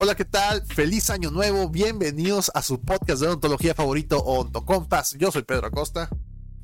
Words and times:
Hola, 0.00 0.14
¿qué 0.14 0.24
tal? 0.24 0.62
Feliz 0.64 1.10
año 1.10 1.32
nuevo. 1.32 1.68
Bienvenidos 1.70 2.52
a 2.54 2.62
su 2.62 2.80
podcast 2.80 3.20
de 3.20 3.26
odontología 3.26 3.74
favorito, 3.74 4.22
Ontocompas. 4.22 5.16
Yo 5.18 5.32
soy 5.32 5.42
Pedro 5.42 5.66
Acosta. 5.66 6.08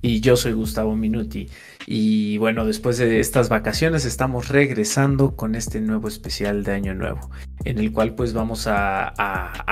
Y 0.02 0.20
yo 0.20 0.36
soy 0.36 0.52
Gustavo 0.52 0.94
Minuti. 0.94 1.48
Y 1.84 2.38
bueno, 2.38 2.64
después 2.64 2.96
de 2.96 3.18
estas 3.18 3.48
vacaciones 3.48 4.04
estamos 4.04 4.50
regresando 4.50 5.34
con 5.34 5.56
este 5.56 5.80
nuevo 5.80 6.06
especial 6.06 6.62
de 6.62 6.74
Año 6.74 6.94
Nuevo, 6.94 7.28
en 7.64 7.80
el 7.80 7.90
cual 7.90 8.14
pues 8.14 8.34
vamos 8.34 8.68
a, 8.68 9.12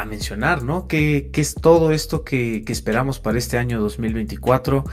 mencionar, 0.09 0.65
¿no? 0.65 0.89
¿Qué, 0.89 1.31
es 1.33 1.55
todo 1.55 1.93
esto 1.93 2.25
que, 2.25 2.65
esperamos 2.67 3.21
para 3.21 3.39
este 3.39 3.59
año 3.59 3.81
2024? 3.81 4.85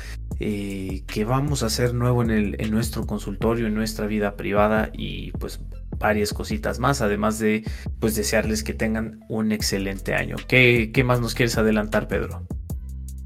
Eh, 0.41 1.05
que 1.07 1.25
vamos 1.25 1.63
a 1.63 1.65
hacer 1.65 1.95
nuevo 1.95 2.21
en 2.21 2.69
nuestro 2.69 3.07
consultorio, 3.07 3.65
en 3.65 3.73
nuestra 3.73 4.05
vida 4.05 4.35
privada 4.35 4.91
y 4.93 5.31
pues 5.31 5.59
varias 5.99 6.33
cositas 6.33 6.79
más, 6.79 7.01
además 7.01 7.39
de 7.39 7.63
pues 7.99 8.15
desearles 8.15 8.63
que 8.63 8.73
tengan 8.73 9.19
un 9.29 9.51
excelente 9.51 10.15
año. 10.15 10.37
¿Qué, 10.47 10.91
qué 10.93 11.03
más 11.03 11.19
nos 11.21 11.35
quieres 11.35 11.57
adelantar, 11.57 12.07
Pedro? 12.07 12.47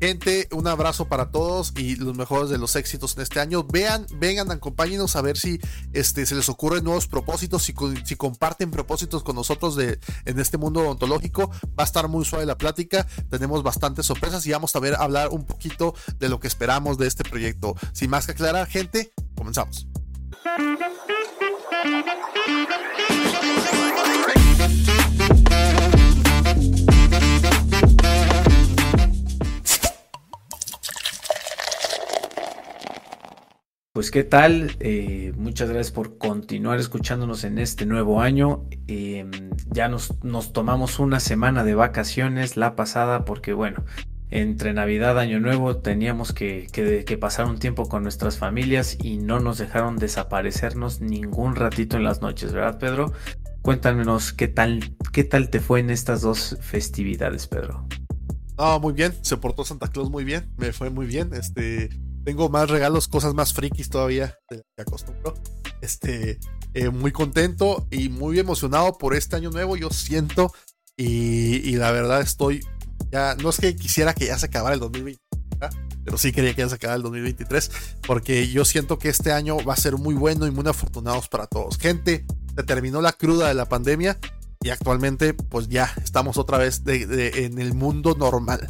Gente, 0.04 0.50
un 0.52 0.68
abrazo 0.68 1.08
para 1.08 1.32
todos 1.32 1.72
y 1.78 1.96
los 1.96 2.18
mejores 2.18 2.50
de 2.50 2.58
los 2.58 2.76
éxitos 2.76 3.16
en 3.16 3.24
este 3.24 3.40
año. 3.40 3.64
Vean, 3.64 4.06
vengan, 4.18 4.52
acompáñenos 4.52 5.16
a 5.16 5.22
ver 5.22 5.38
si 5.38 5.62
este, 5.94 6.26
se 6.26 6.36
les 6.36 6.50
ocurren 6.50 6.84
nuevos 6.84 7.08
propósitos, 7.08 7.64
si, 7.64 7.74
si 8.04 8.18
comparten 8.18 8.70
propósitos 8.70 9.24
con 9.24 9.38
nosotros 9.38 9.78
de, 9.78 10.00
en 10.26 10.40
este 10.42 10.58
mundo 10.58 10.82
odontológico. 10.82 11.50
Va 11.80 11.84
a 11.84 11.86
estar 11.86 12.10
muy 12.10 12.26
suave 12.26 12.46
la 12.46 12.58
plática. 12.58 13.08
Tenemos 13.30 13.64
bastantes 13.64 14.06
sorpresas 14.06 14.46
y 14.46 14.52
vamos 14.52 14.76
a 14.76 14.82
ver 14.82 14.96
hablar 14.96 15.30
un 15.30 15.46
poquito 15.46 15.96
de 16.20 16.28
lo 16.28 16.38
que 16.42 16.50
esperamos 16.50 16.98
de 16.98 17.08
este 17.08 17.24
proyecto. 17.24 17.74
Sin 17.94 18.10
más 18.10 18.26
que 18.26 18.34
aclarar, 18.34 18.68
gente, 18.68 19.14
comenzamos. 19.38 19.88
Pues 33.94 34.12
qué 34.12 34.24
tal, 34.24 34.76
eh, 34.82 35.32
muchas 35.38 35.70
gracias 35.70 35.94
por 35.94 36.18
continuar 36.18 36.78
escuchándonos 36.78 37.44
en 37.44 37.58
este 37.58 37.86
nuevo 37.86 38.22
año. 38.22 38.66
Em, 38.88 39.32
ya 39.72 39.88
nos, 39.88 40.22
nos, 40.24 40.52
tomamos 40.52 41.00
una 41.00 41.20
semana 41.20 41.64
de 41.64 41.74
vacaciones 41.76 42.58
la 42.58 42.76
pasada 42.76 43.24
porque 43.24 43.54
bueno, 43.54 43.86
entre 44.34 44.74
Navidad, 44.74 45.20
Año 45.20 45.40
Nuevo 45.40 45.78
teníamos 45.78 46.34
que, 46.34 46.66
que, 46.72 47.18
pasar 47.20 47.46
un 47.46 47.60
tiempo 47.60 47.88
con 47.88 48.02
nuestras 48.02 48.40
familias 48.40 48.98
y 49.00 49.18
no 49.18 49.40
nos 49.40 49.60
dejaron 49.60 49.98
desaparecernos 49.98 51.02
ningún 51.02 51.56
ratito 51.56 51.98
en 51.98 52.04
las 52.04 52.24
noches, 52.24 52.52
¿verdad 52.52 52.80
Pedro? 52.80 53.14
Cuéntanos 53.62 54.34
qué 54.34 54.48
tal, 54.48 54.96
qué 55.12 55.24
tal 55.24 55.52
te 55.52 55.60
fue 55.60 55.82
en 55.82 55.92
estas 55.92 56.22
dos 56.22 56.58
festividades, 56.62 57.46
Pedro. 57.46 57.88
Ah, 58.58 58.80
muy 58.82 58.94
bien, 58.94 59.14
se 59.22 59.38
portó 59.38 59.64
Santa 59.64 59.88
Claus 59.88 60.10
muy 60.10 60.24
bien, 60.24 60.52
me 60.58 60.74
fue 60.74 60.90
muy 60.90 61.06
bien, 61.06 61.32
este 61.34 61.90
tengo 62.24 62.50
más 62.50 62.70
regalos, 62.70 63.08
cosas 63.08 63.34
más 63.34 63.54
frikis 63.54 63.90
todavía 63.90 64.40
de 64.50 64.58
lo 64.58 64.64
que 64.76 64.82
acostumbro. 64.82 65.34
Este, 65.82 66.40
eh, 66.74 66.90
muy 66.90 67.12
contento 67.12 67.86
y 67.92 68.10
muy 68.10 68.40
emocionado 68.40 68.98
por 68.98 69.14
este 69.14 69.36
año 69.36 69.52
nuevo, 69.52 69.76
yo 69.76 69.90
siento. 69.90 70.52
Y, 70.96 71.76
la 71.76 71.92
verdad 71.92 72.22
estoy 72.22 72.64
ya, 73.14 73.36
no 73.36 73.52
es 73.52 73.60
que 73.60 73.76
quisiera 73.76 74.16
que 74.16 74.26
ya 74.26 74.40
se 74.40 74.48
acabara 74.48 74.74
el 74.74 74.80
2020, 74.80 75.22
pero 76.04 76.18
sí 76.18 76.32
quería 76.32 76.56
que 76.56 76.62
ya 76.62 76.70
se 76.70 76.76
acabara 76.76 76.98
el 76.98 77.04
2023, 77.04 77.72
porque 78.08 78.48
yo 78.50 78.66
siento 78.66 78.98
que 78.98 79.10
este 79.10 79.32
año 79.32 79.58
va 79.64 79.74
a 79.74 79.78
ser 79.78 79.98
muy 79.98 80.16
bueno 80.16 80.48
y 80.48 80.52
muy 80.52 80.68
afortunados 80.68 81.30
para 81.30 81.46
todos. 81.46 81.78
Gente, 81.78 82.26
se 82.56 82.64
terminó 82.64 83.02
la 83.02 83.14
cruda 83.14 83.50
de 83.50 83.54
la 83.54 83.70
pandemia 83.70 84.18
y 84.62 84.70
actualmente 84.70 85.36
pues 85.36 85.70
ya 85.70 85.94
estamos 86.04 86.38
otra 86.38 86.58
vez 86.58 86.82
en 86.88 87.60
el 87.60 87.76
mundo 87.76 88.16
normal. 88.18 88.68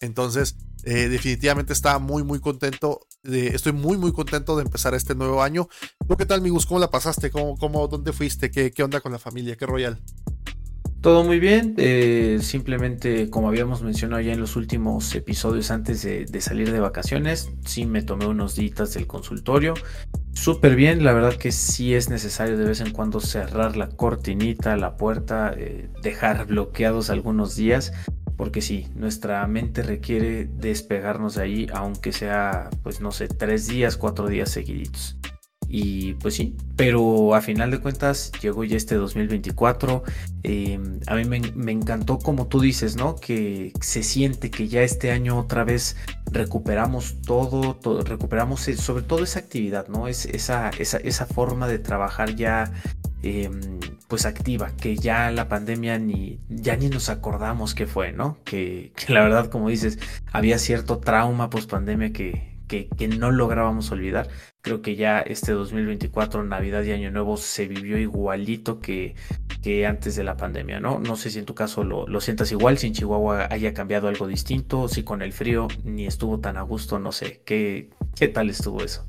Entonces, 0.00 0.56
eh, 0.84 1.08
definitivamente 1.08 1.72
estaba 1.72 1.98
muy, 1.98 2.22
muy 2.24 2.40
contento. 2.40 3.06
estoy 3.22 3.72
muy, 3.72 3.96
muy 3.96 4.12
contento 4.12 4.54
de 4.56 4.64
empezar 4.64 4.92
este 4.94 5.14
nuevo 5.14 5.42
año. 5.42 5.66
¿Tú 6.06 6.14
qué 6.18 6.26
tal, 6.26 6.42
Migus? 6.42 6.66
¿Cómo 6.66 6.78
la 6.78 6.90
pasaste? 6.90 7.30
¿Cómo, 7.30 7.56
cómo, 7.56 7.88
¿Dónde 7.88 8.12
fuiste? 8.12 8.50
¿Qué, 8.50 8.70
¿Qué 8.70 8.82
onda 8.82 9.00
con 9.00 9.12
la 9.12 9.18
familia? 9.18 9.56
¿Qué 9.56 9.64
royal? 9.64 9.98
Todo 11.00 11.22
muy 11.22 11.38
bien, 11.38 11.74
eh, 11.76 12.38
simplemente 12.40 13.30
como 13.30 13.46
habíamos 13.46 13.82
mencionado 13.82 14.20
ya 14.20 14.32
en 14.32 14.40
los 14.40 14.56
últimos 14.56 15.14
episodios 15.14 15.70
antes 15.70 16.02
de, 16.02 16.40
salir 16.40 16.72
de 16.72 16.80
vacaciones, 16.80 17.52
sí 17.64 17.86
me 17.86 18.02
tomé 18.02 18.26
unos 18.26 18.56
días 18.56 18.94
del 18.94 19.06
consultorio, 19.06 19.74
súper 20.32 20.74
bien, 20.74 21.04
la 21.04 21.12
verdad 21.12 21.34
que 21.34 21.52
sí 21.52 21.94
es 21.94 22.10
necesario 22.10 22.58
de 22.58 22.64
vez 22.64 22.80
en 22.80 22.90
cuando 22.90 23.20
cerrar 23.20 23.76
la 23.76 23.90
cortinita, 23.90 24.76
la 24.76 24.96
puerta, 24.96 25.54
eh, 25.56 25.88
dejar 26.02 26.46
bloqueados 26.46 27.10
algunos 27.10 27.54
días, 27.54 27.92
porque 28.36 28.60
sí, 28.60 28.88
nuestra 28.96 29.46
mente 29.46 29.84
requiere 29.84 30.46
despegarnos 30.46 31.36
de 31.36 31.42
ahí, 31.42 31.66
aunque 31.72 32.10
sea, 32.10 32.70
pues 32.82 33.00
no 33.00 33.12
sé, 33.12 33.28
tres 33.28 33.68
días, 33.68 33.96
cuatro 33.96 34.26
días 34.26 34.50
seguiditos. 34.50 35.17
Y 35.68 36.14
pues 36.14 36.34
sí, 36.34 36.56
pero 36.76 37.34
a 37.34 37.42
final 37.42 37.70
de 37.70 37.78
cuentas 37.78 38.32
llegó 38.40 38.64
ya 38.64 38.76
este 38.76 38.94
2024. 38.94 40.02
Em, 40.42 41.00
a 41.06 41.14
mí 41.14 41.24
me, 41.24 41.72
encantó 41.72 42.18
como 42.18 42.46
tú 42.46 42.60
dices, 42.60 42.96
¿no? 42.96 43.16
Que 43.16 43.72
se 43.80 44.02
siente 44.02 44.50
que 44.50 44.68
ya 44.68 44.82
este 44.82 45.10
año 45.10 45.38
otra 45.38 45.64
vez 45.64 45.96
recuperamos 46.32 47.16
todo, 47.22 47.78
recuperamos 48.02 48.66
eh, 48.68 48.76
sobre 48.76 49.02
todo 49.02 49.22
esa 49.24 49.40
actividad, 49.40 49.88
¿no? 49.88 50.08
Es 50.08 50.24
esa, 50.26 50.70
esa, 50.70 50.98
esa 50.98 51.26
forma 51.26 51.68
de 51.68 51.78
trabajar 51.78 52.34
ya 52.34 52.72
Em, 53.22 53.80
pues 54.06 54.26
activa, 54.26 54.70
que 54.80 54.96
ya 54.96 55.32
la 55.32 55.48
pandemia 55.48 55.98
ni, 55.98 56.38
ya 56.48 56.76
ni 56.76 56.88
nos 56.88 57.08
acordamos 57.08 57.74
que 57.74 57.86
fue, 57.86 58.12
¿no? 58.12 58.38
Que, 58.44 58.92
la 59.08 59.22
verdad, 59.22 59.50
como 59.50 59.68
dices, 59.68 59.98
había 60.32 60.58
cierto 60.58 60.98
trauma 60.98 61.50
post 61.50 61.68
pandemia 61.68 62.12
que, 62.12 62.57
que, 62.68 62.88
no 63.18 63.30
lográbamos 63.32 63.90
olvidar. 63.90 64.28
Creo 64.60 64.82
que 64.82 64.94
ya 64.94 65.20
este 65.20 65.52
2024, 65.52 66.44
Navidad 66.44 66.84
y 66.84 66.92
Año 66.92 67.10
Nuevo, 67.10 67.36
se 67.36 67.66
vivió 67.66 67.98
igualito 67.98 68.80
que, 68.80 69.16
que 69.62 69.86
antes 69.86 70.14
de 70.14 70.24
la 70.24 70.36
pandemia, 70.36 70.78
¿no? 70.78 71.00
No 71.00 71.16
sé 71.16 71.30
si 71.30 71.40
en 71.40 71.46
tu 71.46 71.54
caso 71.54 71.82
lo, 71.82 72.06
lo, 72.06 72.20
sientas 72.20 72.52
igual, 72.52 72.78
si 72.78 72.88
en 72.88 72.92
Chihuahua 72.92 73.48
haya 73.50 73.74
cambiado 73.74 74.08
algo 74.08 74.26
distinto, 74.26 74.88
si 74.88 75.02
con 75.02 75.22
el 75.22 75.32
frío 75.32 75.68
ni 75.84 76.06
estuvo 76.06 76.38
tan 76.38 76.56
a 76.56 76.62
gusto, 76.62 76.98
no 76.98 77.10
sé. 77.10 77.42
¿Qué, 77.44 77.90
qué 78.14 78.28
tal 78.28 78.50
estuvo 78.50 78.84
eso? 78.84 79.08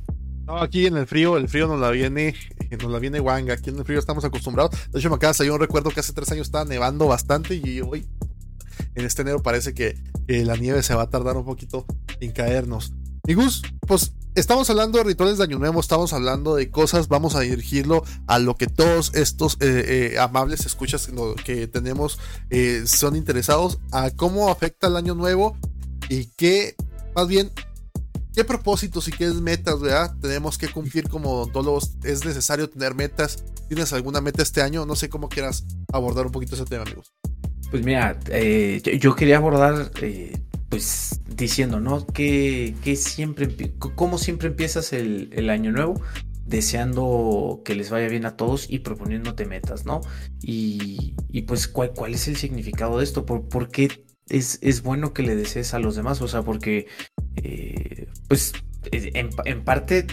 No, 0.49 0.57
aquí 0.57 0.87
en 0.87 0.97
el 0.97 1.05
frío, 1.05 1.37
el 1.37 1.47
frío 1.47 1.67
nos 1.67 1.79
la 1.79 1.91
viene, 1.91 2.33
nos 2.81 2.91
la 2.91 2.97
viene 2.97 3.19
guanga. 3.19 3.53
Aquí 3.53 3.69
en 3.69 3.77
el 3.77 3.85
frío 3.85 3.99
estamos 3.99 4.25
acostumbrados. 4.25 4.71
De 4.91 4.97
hecho, 4.97 5.07
me 5.11 5.17
acaba 5.17 5.31
de 5.31 5.51
un 5.51 5.59
recuerdo 5.59 5.91
que 5.91 5.99
hace 5.99 6.11
tres 6.11 6.31
años 6.31 6.47
estaba 6.47 6.65
nevando 6.65 7.05
bastante 7.05 7.53
y 7.53 7.81
hoy, 7.81 8.07
en 8.95 9.05
este 9.05 9.21
enero, 9.21 9.43
parece 9.43 9.75
que, 9.75 9.95
la 10.27 10.55
nieve 10.55 10.81
se 10.81 10.95
va 10.95 11.03
a 11.03 11.09
tardar 11.11 11.37
un 11.37 11.45
poquito 11.45 11.85
en 12.19 12.31
caernos. 12.31 12.93
Y 13.29 13.35
pues 13.35 14.15
estamos 14.33 14.71
hablando 14.71 14.97
de 14.97 15.03
rituales 15.03 15.37
de 15.37 15.43
Año 15.43 15.59
Nuevo, 15.59 15.79
estamos 15.79 16.13
hablando 16.13 16.55
de 16.55 16.71
cosas, 16.71 17.09
vamos 17.09 17.35
a 17.35 17.41
dirigirlo 17.41 18.03
a 18.25 18.39
lo 18.39 18.55
que 18.55 18.65
todos 18.65 19.13
estos 19.13 19.53
eh, 19.59 20.13
eh, 20.13 20.19
amables 20.19 20.65
escuchas 20.65 21.11
que 21.45 21.67
tenemos 21.67 22.17
eh, 22.49 22.85
son 22.87 23.15
interesados, 23.15 23.77
a 23.91 24.09
cómo 24.09 24.49
afecta 24.49 24.87
el 24.87 24.95
Año 24.95 25.13
Nuevo 25.13 25.55
y 26.09 26.31
qué, 26.37 26.75
más 27.15 27.27
bien, 27.27 27.51
¿Qué 28.33 28.43
propósitos 28.45 29.07
y 29.07 29.11
qué 29.11 29.27
metas, 29.27 29.81
verdad? 29.81 30.15
Tenemos 30.21 30.57
que 30.57 30.69
cumplir 30.69 31.09
como 31.09 31.31
odontólogos. 31.31 31.97
¿Es 32.03 32.23
necesario 32.23 32.69
tener 32.69 32.93
metas? 32.93 33.43
¿Tienes 33.67 33.91
alguna 33.91 34.21
meta 34.21 34.43
este 34.43 34.61
año? 34.61 34.85
No 34.85 34.95
sé 34.95 35.09
cómo 35.09 35.27
quieras 35.29 35.65
abordar 35.91 36.27
un 36.27 36.31
poquito 36.31 36.55
ese 36.55 36.63
tema, 36.63 36.83
amigos. 36.83 37.11
Pues 37.71 37.83
mira, 37.83 38.17
yo, 38.99 39.15
quería 39.15 39.37
abordar, 39.37 39.91
pues 40.69 41.21
diciendo, 41.27 41.79
¿no? 41.79 42.05
Que, 42.05 42.75
siempre, 42.95 43.49
cómo 43.95 44.17
siempre 44.17 44.49
empiezas 44.49 44.93
el, 44.93 45.49
año 45.49 45.71
nuevo, 45.71 46.01
deseando 46.45 47.61
que 47.65 47.75
les 47.75 47.89
vaya 47.89 48.07
bien 48.07 48.25
a 48.25 48.37
todos 48.37 48.69
y 48.69 48.79
proponiéndote 48.79 49.45
metas, 49.45 49.85
¿no? 49.85 50.01
Y, 50.41 51.15
pues, 51.47 51.67
¿cuál, 51.67 51.93
¿cuál, 51.93 52.13
es 52.13 52.27
el 52.27 52.37
significado 52.37 52.99
de 52.99 53.03
esto? 53.03 53.25
¿Por, 53.25 53.47
por 53.49 53.69
qué 53.69 54.05
es, 54.29 54.59
es, 54.61 54.83
bueno 54.83 55.13
que 55.13 55.23
le 55.23 55.35
desees 55.35 55.73
a 55.73 55.79
los 55.79 55.95
demás? 55.95 56.21
O 56.21 56.27
sea, 56.27 56.43
porque 56.43 56.87
eh, 57.35 58.07
pues 58.27 58.53
en, 58.91 59.63
parte 59.63 60.05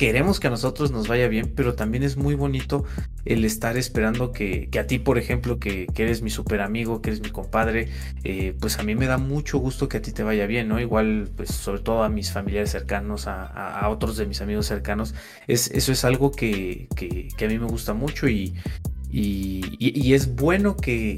queremos 0.00 0.40
que 0.40 0.46
a 0.46 0.50
nosotros 0.50 0.92
nos 0.92 1.08
vaya 1.08 1.28
bien, 1.28 1.52
pero 1.54 1.74
también 1.74 2.02
es 2.02 2.16
muy 2.16 2.34
bonito 2.34 2.86
el 3.26 3.44
estar 3.44 3.76
esperando 3.76 4.32
que, 4.32 4.70
a 4.80 4.86
ti, 4.86 4.98
por 4.98 5.18
ejemplo, 5.18 5.58
que, 5.60 5.88
eres 5.94 6.22
mi 6.22 6.30
super 6.30 6.62
amigo, 6.62 7.02
que 7.02 7.10
eres 7.10 7.20
mi 7.20 7.28
compadre, 7.28 7.90
eh, 8.24 8.56
pues 8.58 8.78
a 8.78 8.82
mí 8.82 8.94
me 8.94 9.04
da 9.04 9.18
mucho 9.18 9.58
gusto 9.58 9.90
que 9.90 9.98
a 9.98 10.00
ti 10.00 10.12
te 10.12 10.22
vaya 10.22 10.46
bien, 10.46 10.68
¿no? 10.68 10.80
Igual, 10.80 11.28
pues 11.36 11.50
sobre 11.50 11.82
todo 11.82 12.02
a 12.02 12.08
mis 12.08 12.32
familiares 12.32 12.70
cercanos, 12.70 13.26
a, 13.26 13.86
otros 13.90 14.16
de 14.16 14.24
mis 14.24 14.40
amigos 14.40 14.64
cercanos, 14.64 15.14
es, 15.46 15.70
eso 15.70 15.92
es 15.92 16.02
algo 16.06 16.30
que, 16.30 16.88
a 17.38 17.44
mí 17.44 17.58
me 17.58 17.66
gusta 17.66 17.92
mucho 17.92 18.26
y, 18.26 18.54
y, 19.10 20.14
es 20.14 20.34
bueno 20.34 20.78
que, 20.78 21.16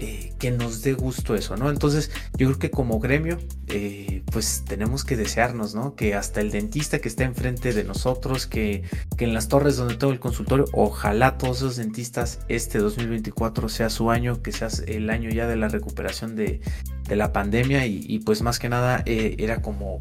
eh, 0.00 0.32
que 0.38 0.52
nos 0.52 0.82
dé 0.82 0.92
gusto 0.92 1.34
eso, 1.34 1.56
¿no? 1.56 1.70
Entonces 1.70 2.12
yo 2.36 2.46
creo 2.46 2.58
que 2.60 2.70
como 2.70 3.00
gremio, 3.00 3.38
eh, 3.66 4.22
pues 4.30 4.62
tenemos 4.64 5.04
que 5.04 5.16
desearnos, 5.16 5.74
¿no? 5.74 5.96
Que 5.96 6.14
hasta 6.14 6.40
el 6.40 6.52
dentista 6.52 7.00
que 7.00 7.08
está 7.08 7.24
enfrente 7.24 7.72
de 7.72 7.82
nosotros, 7.82 8.46
que, 8.46 8.84
en 9.18 9.34
las 9.34 9.48
torres 9.48 9.76
donde 9.76 9.96
todo 9.96 10.12
el 10.12 10.20
consultorio, 10.20 10.66
ojalá 10.72 11.36
todos 11.36 11.56
esos 11.58 11.76
dentistas 11.76 12.38
este 12.48 12.78
2024 12.78 13.68
sea 13.68 13.90
su 13.90 14.12
año, 14.12 14.40
que 14.40 14.52
sea 14.52 14.68
el 14.86 15.10
año 15.10 15.30
ya 15.30 15.48
de 15.48 15.56
la 15.56 15.66
recuperación 15.68 16.36
de, 16.36 16.60
la 17.08 17.32
pandemia 17.32 17.86
y, 17.86 18.20
pues 18.20 18.42
más 18.42 18.58
que 18.58 18.68
nada 18.68 19.02
eh, 19.06 19.34
era 19.38 19.62
como, 19.62 20.00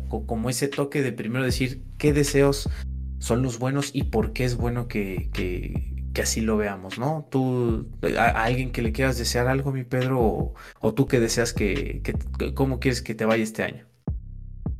ese 0.49 0.67
toque 0.67 1.01
de 1.01 1.11
primero 1.11 1.43
decir 1.43 1.81
qué 1.97 2.13
deseos 2.13 2.69
son 3.17 3.41
los 3.41 3.57
buenos 3.57 3.89
y 3.93 4.03
por 4.03 4.33
qué 4.33 4.45
es 4.45 4.57
bueno 4.57 4.87
que, 4.87 5.29
así 6.21 6.41
lo 6.41 6.57
veamos, 6.57 6.97
¿no? 6.97 7.27
Tú, 7.29 7.87
a, 8.17 8.43
alguien 8.43 8.71
que 8.71 8.81
le 8.81 8.91
quieras 8.91 9.17
desear 9.17 9.47
algo, 9.47 9.71
mi 9.71 9.83
Pedro, 9.83 10.53
o, 10.79 10.93
tú 10.93 11.07
que 11.07 11.19
deseas 11.19 11.53
que, 11.53 12.01
que, 12.03 12.53
cómo 12.53 12.79
quieres 12.79 13.01
que 13.01 13.15
te 13.15 13.25
vaya 13.25 13.43
este 13.43 13.63
año. 13.63 13.87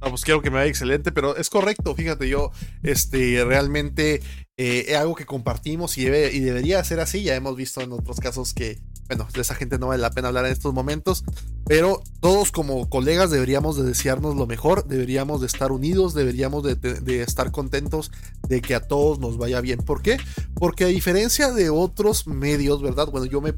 No, 0.01 0.09
pues 0.09 0.23
quiero 0.23 0.41
que 0.41 0.51
me 0.51 0.57
vaya 0.57 0.69
excelente, 0.69 1.11
pero 1.11 1.35
es 1.35 1.49
correcto, 1.49 1.95
fíjate, 1.95 2.29
yo 2.29 2.51
este, 2.83 3.43
realmente 3.43 4.21
eh, 4.57 4.85
es 4.87 4.95
algo 4.95 5.15
que 5.15 5.25
compartimos 5.25 5.97
y, 5.97 6.05
debe, 6.05 6.31
y 6.31 6.39
debería 6.39 6.83
ser 6.83 6.99
así, 6.99 7.23
ya 7.23 7.35
hemos 7.35 7.55
visto 7.55 7.81
en 7.81 7.91
otros 7.91 8.19
casos 8.19 8.53
que 8.53 8.79
bueno, 9.07 9.27
de 9.33 9.41
esa 9.41 9.55
gente 9.55 9.79
no 9.79 9.87
vale 9.87 10.01
la 10.01 10.11
pena 10.11 10.27
hablar 10.27 10.45
en 10.45 10.51
estos 10.51 10.73
momentos, 10.73 11.23
pero 11.65 12.01
todos 12.19 12.51
como 12.51 12.89
colegas 12.89 13.31
deberíamos 13.31 13.77
de 13.77 13.83
desearnos 13.83 14.35
lo 14.35 14.47
mejor, 14.47 14.85
deberíamos 14.85 15.39
de 15.39 15.47
estar 15.47 15.71
unidos, 15.71 16.13
deberíamos 16.13 16.63
de, 16.63 17.21
estar 17.21 17.51
contentos 17.51 18.11
de 18.47 18.61
que 18.61 18.75
a 18.75 18.81
todos 18.81 19.19
nos 19.19 19.37
vaya 19.37 19.61
bien. 19.61 19.79
¿Por 19.79 20.01
qué? 20.01 20.17
Porque 20.55 20.83
a 20.83 20.87
diferencia 20.87 21.51
de 21.51 21.69
otros 21.69 22.27
medios, 22.27 22.81
¿verdad? 22.81 23.07
Bueno, 23.09 23.25
yo 23.25 23.41
me, 23.41 23.53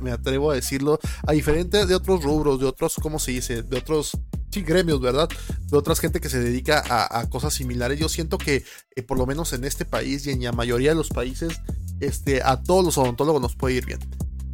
me, 0.00 0.10
atrevo 0.10 0.50
a 0.50 0.54
decirlo, 0.54 0.98
a 1.26 1.32
diferencia 1.32 1.86
de 1.86 1.94
otros 1.94 2.24
rubros, 2.24 2.58
de 2.58 2.66
otros, 2.66 2.96
¿cómo 3.00 3.18
se 3.18 3.32
dice? 3.32 3.62
De 3.62 3.78
otros 3.78 4.12
sí, 4.50 4.62
gremios, 4.62 5.00
¿verdad? 5.00 5.28
De 5.70 5.76
otras 5.76 6.00
gente 6.00 6.20
que 6.20 6.28
se 6.28 6.40
dedica 6.40 6.82
a, 6.88 7.28
cosas 7.28 7.54
similares. 7.54 7.98
Yo 7.98 8.08
siento 8.08 8.38
que, 8.38 8.64
eh, 8.96 9.02
por 9.02 9.18
lo 9.18 9.26
menos 9.26 9.52
en 9.52 9.64
este 9.64 9.84
país 9.84 10.26
y 10.26 10.30
en 10.30 10.42
la 10.42 10.52
mayoría 10.52 10.90
de 10.90 10.96
los 10.96 11.10
países, 11.10 11.60
este, 12.00 12.42
a 12.42 12.62
todos 12.62 12.84
los 12.84 12.98
odontólogos 12.98 13.40
nos 13.40 13.54
puede 13.54 13.74
ir 13.74 13.86
bien 13.86 14.00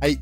hay 0.00 0.20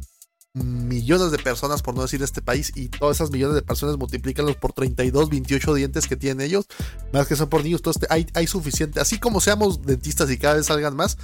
millones 0.55 1.33
de 1.33 1.39
personas, 1.39 1.83
por 1.83 1.95
no 1.95 2.03
decir 2.03 2.23
este 2.23 2.41
país, 2.41 2.73
y 2.77 2.89
todas 2.89 3.17
esas 3.17 3.31
millones 3.31 3.57
de 3.57 3.63
personas 3.63 3.99
multiplícanlos 3.99 4.57
por 4.57 4.73
32, 4.73 5.29
28 5.29 5.75
dientes 5.75 6.07
que 6.07 6.17
tienen 6.17 6.47
ellos, 6.47 6.67
más 7.13 7.27
que 7.27 7.35
son 7.35 7.49
por 7.49 7.65
niños, 7.65 7.83
hay, 8.09 8.47
suficiente, 8.47 9.01
así 9.01 9.19
como 9.19 9.41
seamos 9.41 9.83
dentistas 9.83 10.31
y 10.31 10.39
cada 10.39 10.55
vez 10.55 10.67
salgan 10.67 10.95
más, 10.95 11.19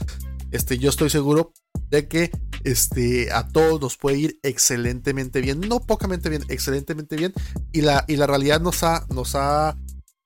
este, 0.50 0.78
yo 0.78 0.90
estoy 0.90 1.10
seguro 1.10 1.52
de 1.90 2.08
que 2.08 2.32
este, 2.64 3.30
a 3.32 3.46
todos 3.46 3.80
nos 3.80 3.96
puede 3.96 4.18
ir 4.18 4.40
excelentemente 4.42 5.40
bien, 5.40 5.60
no 5.60 5.78
pocamente 5.78 6.28
bien, 6.28 6.44
excelentemente 6.48 7.14
bien, 7.14 7.32
y 7.72 7.82
la, 7.82 8.04
realidad 8.08 8.60
nos 8.60 8.82
ha 8.82 9.76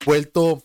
vuelto 0.06 0.64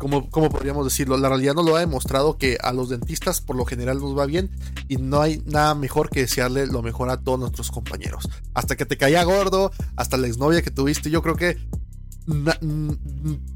¿cómo, 0.00 0.28
podríamos 0.28 0.84
decirlo? 0.84 1.16
La 1.18 1.28
realidad 1.28 1.54
nos 1.54 1.66
lo 1.66 1.76
ha 1.76 1.80
demostrado 1.80 2.38
que 2.38 2.58
a 2.60 2.72
los 2.72 2.88
dentistas 2.88 3.40
por 3.40 3.54
lo 3.54 3.64
general 3.64 4.00
nos 4.00 4.18
va 4.18 4.26
bien 4.26 4.50
y 4.88 4.96
no 4.96 5.20
hay 5.20 5.42
nada 5.46 5.74
mejor 5.74 6.10
que 6.10 6.20
desearle 6.20 6.66
lo 6.66 6.82
mejor 6.82 7.10
a 7.10 7.20
todos 7.20 7.38
nuestros 7.38 7.70
compañeros. 7.70 8.28
Hasta 8.54 8.76
que 8.76 8.86
te 8.86 8.96
caía 8.96 9.22
gordo, 9.22 9.70
hasta 9.94 10.16
la 10.16 10.26
exnovia 10.26 10.62
que 10.62 10.70
tuviste, 10.70 11.10
yo 11.10 11.22
creo 11.22 11.36
que 11.36 11.58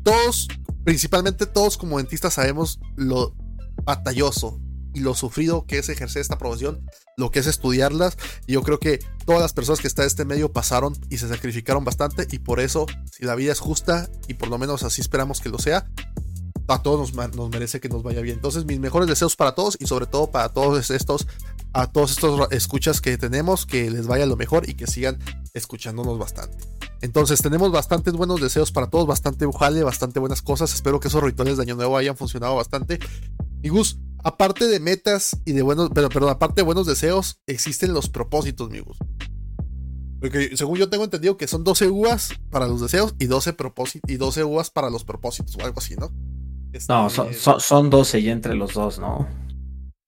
todos, 0.03 0.49
principalmente 0.85 1.47
todos 1.47 1.77
como 1.77 1.99
dentistas 1.99 2.35
sabemos 2.35 2.79
lo 2.97 3.35
batalloso 3.85 4.61
y 4.93 5.01
lo 5.01 5.15
sufrido 5.15 5.67
que 5.67 5.79
es 5.79 5.89
ejercer 5.89 6.23
esta 6.23 6.39
profesión, 6.39 6.87
lo 7.17 7.31
que 7.31 7.41
es 7.41 7.47
estudiarlas. 7.47 8.17
Y 8.47 8.53
yo 8.53 8.63
creo 8.63 8.79
que 8.79 9.01
todas 9.27 9.41
las 9.43 9.53
personas 9.53 9.81
que 9.81 9.89
están 9.89 10.05
en 10.05 10.09
este 10.09 10.25
medio 10.25 10.53
pasaron 10.53 10.97
y 11.11 11.19
se 11.19 11.29
sacrificaron 11.29 11.85
bastante. 11.85 12.29
Y 12.31 12.39
por 12.39 12.61
eso, 12.61 12.87
si 13.11 13.25
la 13.25 13.35
vida 13.35 13.53
es 13.53 13.59
justa, 13.59 14.09
y 14.29 14.35
por 14.35 14.49
lo 14.49 14.59
menos 14.59 14.85
así 14.85 15.01
esperamos 15.01 15.41
que 15.41 15.49
lo 15.49 15.59
sea, 15.59 15.91
a 16.69 16.83
todos 16.83 17.15
nos, 17.15 17.51
merece 17.51 17.81
que 17.81 17.89
nos 17.89 18.03
vaya 18.03 18.21
bien. 18.21 18.37
Entonces, 18.37 18.65
mis 18.65 18.81
mejores 18.81 19.09
deseos 19.09 19.37
para 19.37 19.55
todos 19.55 19.77
y 19.79 19.87
sobre 19.87 20.07
todo 20.07 20.31
para 20.31 20.49
todos 20.49 20.91
estos, 20.91 21.27
a 21.73 21.91
todos 21.91 22.13
estos 22.13 22.53
escuchas 22.53 23.01
que 23.01 23.19
tenemos, 23.19 23.67
que 23.67 23.91
les 23.91 24.07
vaya 24.07 24.27
lo 24.27 24.37
mejor 24.37 24.69
y 24.69 24.75
que 24.75 24.87
sigan 24.87 25.19
escuchándonos 25.53 26.19
bastante. 26.19 26.57
Entonces, 27.03 27.43
tenemos 27.43 27.71
bastantes 27.71 28.15
buenos 28.15 28.41
deseos 28.41 28.73
para 28.73 28.89
todos, 28.89 29.07
bastante 29.07 29.47
jale, 29.59 29.83
bastante 29.83 30.21
buenas 30.21 30.43
cosas. 30.43 30.73
Espero 30.75 31.01
que 31.01 31.09
esos 31.09 31.23
rituales 31.23 31.57
de 31.57 31.65
Año 31.65 31.77
Nuevo 31.77 31.97
hayan 31.97 32.17
funcionado 32.17 32.57
bastante. 32.57 32.99
Y 33.63 33.69
Gus, 33.69 33.99
aparte 34.23 34.67
de 34.67 34.81
metas 34.81 35.37
y 35.45 35.53
de 35.53 35.63
buenos, 35.63 35.91
pero, 35.93 36.29
aparte 36.29 36.63
de 36.63 36.65
buenos 36.65 36.87
deseos, 36.87 37.41
existen 37.47 37.93
los 37.93 38.09
propósitos, 38.09 38.71
mi. 38.71 38.83
Porque 40.21 40.57
según 40.57 40.79
yo 40.79 40.89
tengo 40.89 41.05
entendido 41.05 41.37
que 41.37 41.47
son 41.47 41.65
12 41.65 41.89
uvas 41.89 42.31
para 42.51 42.67
los 42.67 42.81
deseos 42.81 43.15
y 43.19 43.27
12, 43.27 43.55
y 44.07 44.17
12 44.17 44.45
uvas 44.45 44.71
para 44.71 44.89
los 44.89 45.05
propósitos 45.05 45.57
o 45.57 45.65
algo 45.65 45.81
así, 45.81 45.97
¿no? 45.97 46.11
No, 46.89 47.11
son, 47.11 47.29
son, 47.61 47.91
12 47.91 48.21
y 48.21 48.29
entre 48.29 48.55
los 48.55 48.75
dos, 48.75 48.99
¿no? 48.99 49.27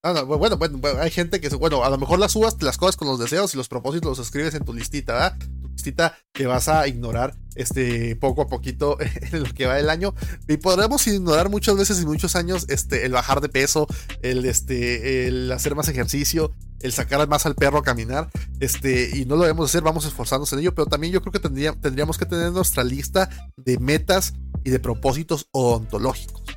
Ah, 0.03 0.23
bueno, 0.23 0.57
bueno, 0.57 0.81
hay 1.01 1.11
gente 1.11 1.41
que, 1.41 1.49
bueno, 1.57 1.83
a 1.83 1.91
lo 1.91 1.99
mejor 1.99 2.21
las 2.21 2.35
te 2.57 2.65
las 2.65 2.77
cosas 2.77 2.97
con 2.97 3.09
los 3.09 3.19
deseos 3.19 3.53
y 3.55 3.57
los 3.57 3.69
propósitos 3.69 4.19
los 4.19 4.25
escribes 4.25 4.55
en 4.55 4.65
tu 4.65 4.73
listita, 4.73 5.15
¿verdad? 5.15 5.39
Tu 5.61 5.69
listita 5.69 6.17
que 6.33 6.47
vas 6.47 6.69
a 6.69 6.87
ignorar 6.87 7.35
este, 7.57 8.15
poco 8.15 8.43
a 8.43 8.47
poquito 8.47 8.99
en 9.33 9.43
lo 9.43 9.53
que 9.53 9.67
va 9.67 9.81
el 9.81 9.91
año. 9.91 10.15
Y 10.47 10.59
podremos 10.59 11.05
ignorar 11.09 11.51
muchas 11.51 11.77
veces 11.77 12.01
y 12.01 12.07
muchos 12.07 12.37
años 12.37 12.67
este, 12.69 13.05
el 13.05 13.13
bajar 13.13 13.41
de 13.41 13.49
peso, 13.49 13.89
el, 14.23 14.45
este, 14.45 15.27
el 15.27 15.51
hacer 15.51 15.75
más 15.75 15.89
ejercicio, 15.89 16.53
el 16.81 16.93
sacar 16.93 17.27
más 17.29 17.47
al 17.47 17.57
perro 17.57 17.79
a 17.79 17.83
caminar, 17.83 18.31
este, 18.61 19.11
y 19.17 19.25
no 19.25 19.37
lo 19.37 19.43
debemos 19.43 19.71
hacer, 19.71 19.83
vamos 19.83 20.05
esforzándonos 20.05 20.53
en 20.53 20.61
ello, 20.61 20.75
pero 20.75 20.87
también 20.87 21.13
yo 21.13 21.21
creo 21.21 21.33
que 21.33 21.41
tendríamos 21.41 22.19
que 22.19 22.27
tener 22.27 22.53
nuestra 22.53 22.85
lista 22.85 23.29
de 23.57 23.79
metas 23.79 24.35
y 24.63 24.71
de 24.71 24.79
propósitos 24.79 25.49
odontológicos. 25.53 26.56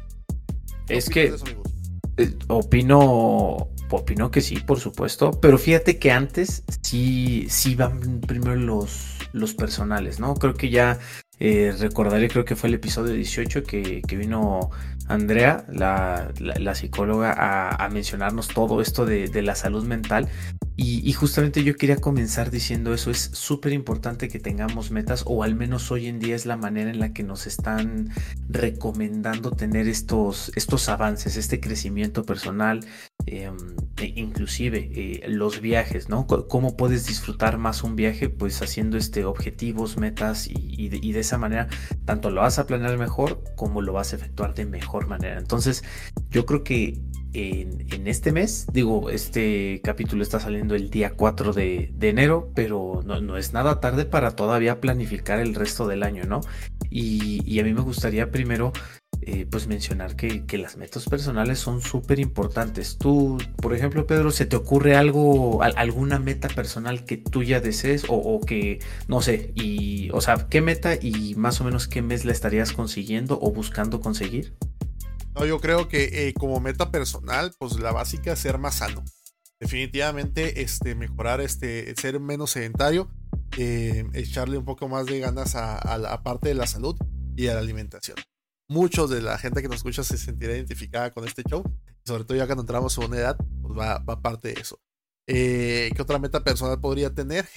Es 0.90 1.10
que 1.10 1.34
eh, 2.18 2.36
opino, 2.48 3.70
opino 3.90 4.32
que 4.32 4.42
sí, 4.42 4.58
por 4.58 4.80
supuesto, 4.80 5.32
pero 5.40 5.58
fíjate 5.58 5.98
que 6.00 6.12
antes 6.12 6.64
sí, 6.82 7.46
sí 7.50 7.76
van 7.76 8.20
primero 8.22 8.56
los, 8.56 9.18
los 9.32 9.54
personales, 9.54 10.20
¿no? 10.20 10.34
Creo 10.36 10.54
que 10.54 10.70
ya 10.70 11.00
eh, 11.40 11.74
recordaré, 11.80 12.28
creo 12.28 12.44
que 12.44 12.56
fue 12.56 12.70
el 12.70 12.76
episodio 12.76 13.14
18 13.14 13.64
que, 13.64 14.02
vino 14.10 14.72
Andrea, 15.08 15.66
la, 15.70 16.76
psicóloga, 16.76 17.34
a, 17.74 17.90
mencionarnos 17.90 18.50
todo 18.50 18.82
esto 18.82 19.06
de, 19.06 19.28
de 19.28 19.42
la 19.42 19.56
salud 19.56 19.86
mental. 19.86 20.28
Y, 20.82 21.12
justamente 21.12 21.66
yo 21.66 21.76
quería 21.76 21.98
comenzar 21.98 22.52
diciendo 22.52 22.94
eso, 22.94 23.12
es 23.12 23.32
súper 23.34 23.74
importante 23.74 24.30
que 24.30 24.40
tengamos 24.40 24.92
metas 24.92 25.26
o 25.28 25.44
al 25.44 25.54
menos 25.54 25.92
hoy 25.92 26.08
en 26.08 26.20
día 26.20 26.38
es 26.38 26.46
la 26.46 26.56
manera 26.56 26.90
en 26.90 27.02
la 27.02 27.12
que 27.12 27.22
nos 27.22 27.48
están 27.48 28.14
recomendando 28.48 29.52
tener 29.52 29.90
estos, 29.90 30.54
estos 30.56 30.88
avances, 30.88 31.36
este 31.36 31.60
crecimiento 31.60 32.24
personal, 32.24 32.80
em, 33.26 33.58
e 33.98 34.14
inclusive 34.16 34.90
eh, 34.94 35.28
los 35.28 35.60
viajes, 35.60 36.08
¿no? 36.08 36.26
¿Cómo 36.28 36.78
puedes 36.78 37.06
disfrutar 37.06 37.58
más 37.58 37.84
un 37.84 37.98
viaje? 37.98 38.30
Pues 38.30 38.62
haciendo 38.62 38.96
este, 38.96 39.26
objetivos, 39.26 39.98
metas 39.98 40.48
y, 40.48 40.88
de, 40.88 40.98
y 41.02 41.12
de 41.12 41.20
esa 41.20 41.38
manera 41.38 41.68
tanto 42.06 42.32
lo 42.32 42.40
vas 42.40 42.58
a 42.58 42.66
planear 42.66 42.98
mejor 42.98 43.44
como 43.58 43.82
lo 43.82 43.92
vas 43.92 44.14
a 44.14 44.16
efectuar 44.16 44.54
de 44.54 44.66
mejor 44.66 45.08
manera. 45.08 45.40
Entonces 45.40 45.84
yo 46.32 46.46
creo 46.46 46.64
que 46.64 47.02
en, 47.34 48.08
este 48.08 48.32
mes. 48.32 48.66
Digo, 48.72 49.10
este 49.10 49.82
capítulo 49.84 50.24
está 50.24 50.40
saliendo 50.40 50.76
el 50.76 50.90
día 50.90 51.14
4 51.16 51.54
de, 51.54 51.94
enero, 52.02 52.52
pero 52.56 53.02
no, 53.06 53.38
es 53.38 53.54
nada 53.54 53.80
tarde 53.80 54.06
para 54.06 54.32
todavía 54.36 54.82
planificar 54.82 55.40
el 55.40 55.56
resto 55.56 55.88
del 55.88 56.04
año, 56.04 56.24
¿no? 56.26 56.42
Y, 56.90 57.60
a 57.60 57.64
mí 57.64 57.74
me 57.74 57.82
gustaría 57.82 58.32
primero, 58.32 58.74
eh, 59.22 59.46
pues 59.50 59.68
mencionar 59.68 60.16
que, 60.16 60.58
las 60.58 60.78
metas 60.78 61.06
personales 61.06 61.60
son 61.60 61.82
súper 61.82 62.20
importantes. 62.20 62.98
Tú, 62.98 63.38
por 63.58 63.76
ejemplo, 63.76 64.08
Pedro, 64.08 64.32
¿se 64.32 64.46
te 64.46 64.56
ocurre 64.56 64.96
algo, 64.96 65.62
alguna 65.62 66.20
meta 66.20 66.48
personal 66.48 67.06
que 67.06 67.18
tú 67.18 67.44
ya 67.44 67.60
desees 67.60 68.06
o, 68.10 68.16
o 68.16 68.42
que, 68.42 68.80
no 69.08 69.22
sé, 69.22 69.52
y, 69.56 70.10
o 70.12 70.22
sea, 70.22 70.48
qué 70.50 70.62
meta 70.62 70.96
y 70.96 71.36
más 71.36 71.62
o 71.62 71.64
menos 71.64 71.88
qué 71.88 72.02
mes 72.02 72.26
la 72.26 72.32
estarías 72.32 72.72
consiguiendo 72.72 73.40
o 73.42 73.52
buscando 73.52 74.00
conseguir? 74.02 74.54
Yo 75.46 75.60
creo 75.60 75.88
que 75.88 76.28
eh, 76.28 76.34
como 76.34 76.60
meta 76.60 76.92
personal, 76.92 77.54
pues 77.58 77.80
la 77.80 77.92
básica 77.92 78.34
es 78.34 78.40
ser 78.40 78.58
más 78.58 78.76
sano. 78.76 79.04
Definitivamente, 79.60 80.62
este, 80.62 80.96
mejorar, 80.96 81.42
este, 81.42 81.94
ser 81.96 82.20
menos 82.20 82.52
sedentario, 82.52 83.12
eh, 83.58 84.06
echarle 84.14 84.58
un 84.58 84.66
poco 84.66 84.88
más 84.88 85.06
de 85.06 85.20
ganas 85.20 85.56
a, 85.56 85.98
la 85.98 86.24
parte 86.24 86.50
de 86.50 86.56
la 86.56 86.68
salud 86.68 86.96
y 87.36 87.48
a 87.48 87.54
la 87.54 87.60
alimentación. 87.60 88.18
Muchos 88.70 89.10
de 89.10 89.22
la 89.22 89.38
gente 89.38 89.62
que 89.62 89.68
nos 89.68 89.78
escucha 89.78 90.04
se 90.04 90.18
sentirá 90.18 90.56
identificada 90.56 91.12
con 91.12 91.28
este 91.28 91.44
show, 91.44 91.64
sobre 92.06 92.24
todo 92.24 92.38
ya 92.38 92.46
cuando 92.46 92.62
entramos 92.62 92.98
a 92.98 93.06
una 93.06 93.18
edad, 93.18 93.38
pues 93.62 93.78
va, 93.78 94.00
va 94.00 94.22
parte 94.22 94.54
de 94.54 94.62
eso. 94.62 94.80
Eh, 95.28 95.92
¿Qué 95.96 96.02
otra 96.02 96.20
meta 96.20 96.44
personal 96.44 96.80
podría 96.80 97.14
tener? 97.14 97.48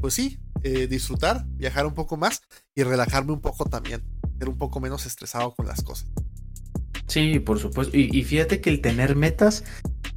pues 0.00 0.14
sí, 0.14 0.40
disfrutar, 0.88 1.44
viajar 1.46 1.86
un 1.86 1.94
poco 1.94 2.16
más 2.16 2.42
y 2.74 2.82
relajarme 2.82 3.32
un 3.32 3.40
poco 3.40 3.66
también, 3.66 4.02
ser 4.38 4.48
un 4.48 4.58
poco 4.58 4.80
menos 4.80 5.06
estresado 5.06 5.54
con 5.54 5.66
las 5.66 5.82
cosas. 5.82 6.10
Sí, 7.06 7.38
por 7.38 7.58
supuesto. 7.58 7.96
Y, 7.96 8.22
fíjate 8.24 8.60
que 8.60 8.70
el 8.70 8.80
tener 8.80 9.14
metas 9.16 9.64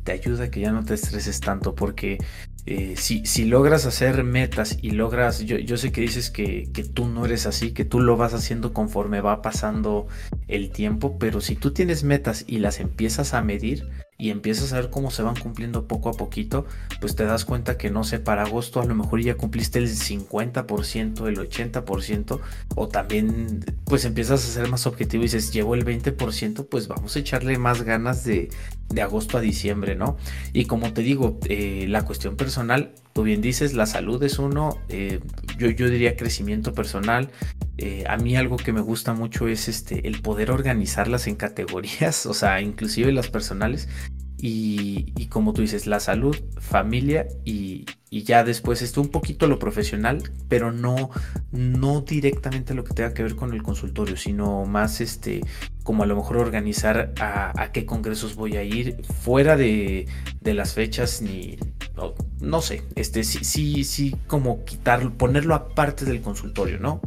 te 0.03 0.13
ayuda 0.13 0.45
a 0.45 0.51
que 0.51 0.61
ya 0.61 0.71
no 0.71 0.85
te 0.85 0.93
estreses 0.93 1.39
tanto 1.41 1.75
porque 1.75 2.17
eh, 2.65 2.95
si, 2.95 3.25
si, 3.25 3.45
logras 3.45 3.85
hacer 3.85 4.23
metas 4.23 4.77
y 4.81 4.91
logras, 4.91 5.39
yo, 5.39 5.57
yo 5.57 5.77
sé 5.77 5.91
que 5.91 6.01
dices 6.01 6.31
que, 6.31 6.69
que, 6.73 6.83
tú 6.83 7.07
no 7.07 7.25
eres 7.25 7.45
así, 7.45 7.71
que 7.71 7.85
tú 7.85 7.99
lo 7.99 8.15
vas 8.15 8.33
haciendo 8.33 8.73
conforme 8.73 9.21
va 9.21 9.41
pasando 9.41 10.07
el 10.47 10.71
tiempo, 10.71 11.17
pero 11.19 11.41
si 11.41 11.55
tú 11.55 11.71
tienes 11.71 12.03
metas 12.03 12.45
y 12.47 12.59
las 12.59 12.79
empiezas 12.79 13.33
a 13.33 13.41
medir, 13.41 13.87
y 14.17 14.31
empiezas 14.31 14.73
a 14.73 14.77
ver 14.77 14.89
cómo 14.89 15.11
se 15.11 15.21
van 15.21 15.35
cumpliendo 15.35 15.87
poco 15.87 16.09
a 16.09 16.13
poquito, 16.13 16.65
pues 16.99 17.15
te 17.15 17.25
das 17.25 17.45
cuenta 17.45 17.77
que 17.77 17.91
no 17.91 18.03
sé, 18.03 18.19
para 18.19 18.43
agosto 18.43 18.81
a 18.81 18.85
lo 18.85 18.95
mejor 18.95 19.21
ya 19.21 19.35
cumpliste 19.35 19.79
el 19.79 19.89
50%, 19.89 21.27
el 21.27 21.37
80%, 21.37 22.39
o 22.75 22.87
también 22.87 23.63
pues 23.85 24.05
empiezas 24.05 24.43
a 24.43 24.51
ser 24.51 24.69
más 24.69 24.87
objetivo 24.87 25.23
y 25.23 25.27
dices, 25.27 25.53
llevo 25.53 25.75
el 25.75 25.85
20%, 25.85 26.67
pues 26.67 26.87
vamos 26.87 27.15
a 27.15 27.19
echarle 27.19 27.57
más 27.57 27.83
ganas 27.83 28.23
de, 28.23 28.49
de 28.89 29.01
agosto 29.01 29.37
a 29.37 29.41
diciembre, 29.41 29.95
¿no? 29.95 30.17
Y 30.53 30.65
como 30.65 30.93
te 30.93 31.01
digo, 31.01 31.39
eh, 31.47 31.85
la 31.87 32.05
cuestión 32.05 32.35
personal, 32.35 32.93
tú 33.13 33.23
bien 33.23 33.41
dices, 33.41 33.73
la 33.73 33.85
salud 33.85 34.21
es 34.23 34.39
uno, 34.39 34.77
eh, 34.89 35.19
yo, 35.57 35.69
yo 35.69 35.89
diría 35.89 36.15
crecimiento 36.15 36.73
personal, 36.73 37.29
eh, 37.77 38.05
a 38.07 38.17
mí 38.17 38.35
algo 38.35 38.57
que 38.57 38.73
me 38.73 38.81
gusta 38.81 39.13
mucho 39.13 39.47
es 39.47 39.67
este, 39.67 40.07
el 40.07 40.21
poder 40.21 40.51
organizarlas 40.51 41.27
en 41.27 41.35
categorías, 41.35 42.25
o 42.27 42.33
sea, 42.33 42.61
inclusive 42.61 43.11
las 43.11 43.29
personales. 43.29 43.87
Y, 44.39 45.27
como 45.29 45.53
tú 45.53 45.61
dices, 45.61 45.87
la 45.87 45.99
salud, 45.99 46.35
familia 46.59 47.27
y, 47.43 47.85
ya 48.09 48.43
después 48.43 48.81
esto 48.81 49.01
un 49.01 49.09
poquito 49.09 49.47
lo 49.47 49.59
profesional, 49.59 50.23
pero 50.47 50.71
no, 50.71 51.09
no 51.51 52.01
directamente 52.01 52.73
lo 52.73 52.83
que 52.83 52.93
tenga 52.93 53.13
que 53.13 53.23
ver 53.23 53.35
con 53.35 53.53
el 53.53 53.63
consultorio, 53.63 54.15
sino 54.15 54.65
más 54.65 55.01
este, 55.01 55.41
como 55.83 56.03
a 56.03 56.05
lo 56.05 56.15
mejor 56.15 56.37
organizar 56.37 57.13
a, 57.19 57.71
qué 57.73 57.85
congresos 57.85 58.35
voy 58.35 58.57
a 58.57 58.63
ir 58.63 59.03
fuera 59.03 59.55
de, 59.55 60.07
de 60.41 60.53
las 60.53 60.73
fechas 60.73 61.21
ni, 61.21 61.57
no, 62.39 62.61
sé, 62.61 62.83
este 62.95 63.23
sí, 63.23 63.43
sí, 63.43 63.83
sí, 63.83 64.15
como 64.27 64.63
quitar, 64.65 65.11
ponerlo 65.13 65.55
aparte 65.55 66.05
del 66.05 66.21
consultorio, 66.21 66.79
¿no? 66.79 67.01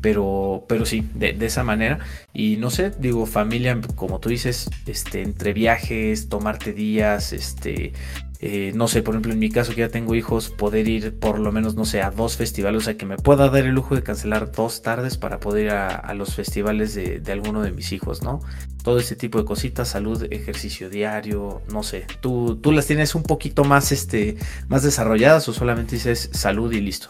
Pero, 0.00 0.64
pero 0.68 0.86
sí, 0.86 1.08
de, 1.14 1.36
esa 1.40 1.64
manera. 1.64 1.98
Y 2.32 2.56
no 2.56 2.70
sé, 2.70 2.90
digo, 2.98 3.26
familia, 3.26 3.80
como 3.96 4.20
tú 4.20 4.28
dices, 4.28 4.70
este, 4.86 5.22
entre 5.22 5.52
viajes, 5.52 6.28
tomarte 6.28 6.72
días, 6.72 7.32
este, 7.32 7.92
eh, 8.40 8.72
no 8.74 8.86
sé, 8.86 9.02
por 9.02 9.14
ejemplo, 9.14 9.32
en 9.32 9.40
mi 9.40 9.50
caso 9.50 9.74
que 9.74 9.80
ya 9.80 9.88
tengo 9.88 10.14
hijos, 10.14 10.50
poder 10.50 10.86
ir 10.86 11.18
por 11.18 11.40
lo 11.40 11.50
menos, 11.50 11.74
no 11.74 11.84
sé, 11.84 12.02
a 12.02 12.10
dos 12.12 12.36
festivales, 12.36 12.82
o 12.82 12.84
sea, 12.84 12.96
que 12.96 13.06
me 13.06 13.16
pueda 13.16 13.48
dar 13.50 13.64
el 13.64 13.74
lujo 13.74 13.96
de 13.96 14.04
cancelar 14.04 14.52
dos 14.52 14.82
tardes 14.82 15.16
para 15.16 15.40
poder 15.40 15.64
ir 15.66 15.70
a, 15.72 16.14
los 16.14 16.34
festivales 16.34 16.94
de, 16.94 17.18
de, 17.18 17.32
alguno 17.32 17.62
de 17.62 17.72
mis 17.72 17.92
hijos, 17.92 18.22
¿no? 18.22 18.40
Todo 18.84 18.98
ese 19.00 19.16
tipo 19.16 19.38
de 19.38 19.44
cositas, 19.44 19.88
salud, 19.88 20.24
ejercicio 20.30 20.88
diario, 20.88 21.62
no 21.72 21.82
sé, 21.82 22.06
¿tú, 22.20 22.56
tú 22.56 22.70
las 22.70 22.86
tienes 22.86 23.16
un 23.16 23.24
poquito 23.24 23.64
más, 23.64 23.90
este, 23.90 24.36
más 24.68 24.84
desarrolladas 24.84 25.48
o 25.48 25.52
solamente 25.52 25.96
dices 25.96 26.30
salud 26.32 26.72
y 26.72 26.80
listo? 26.80 27.08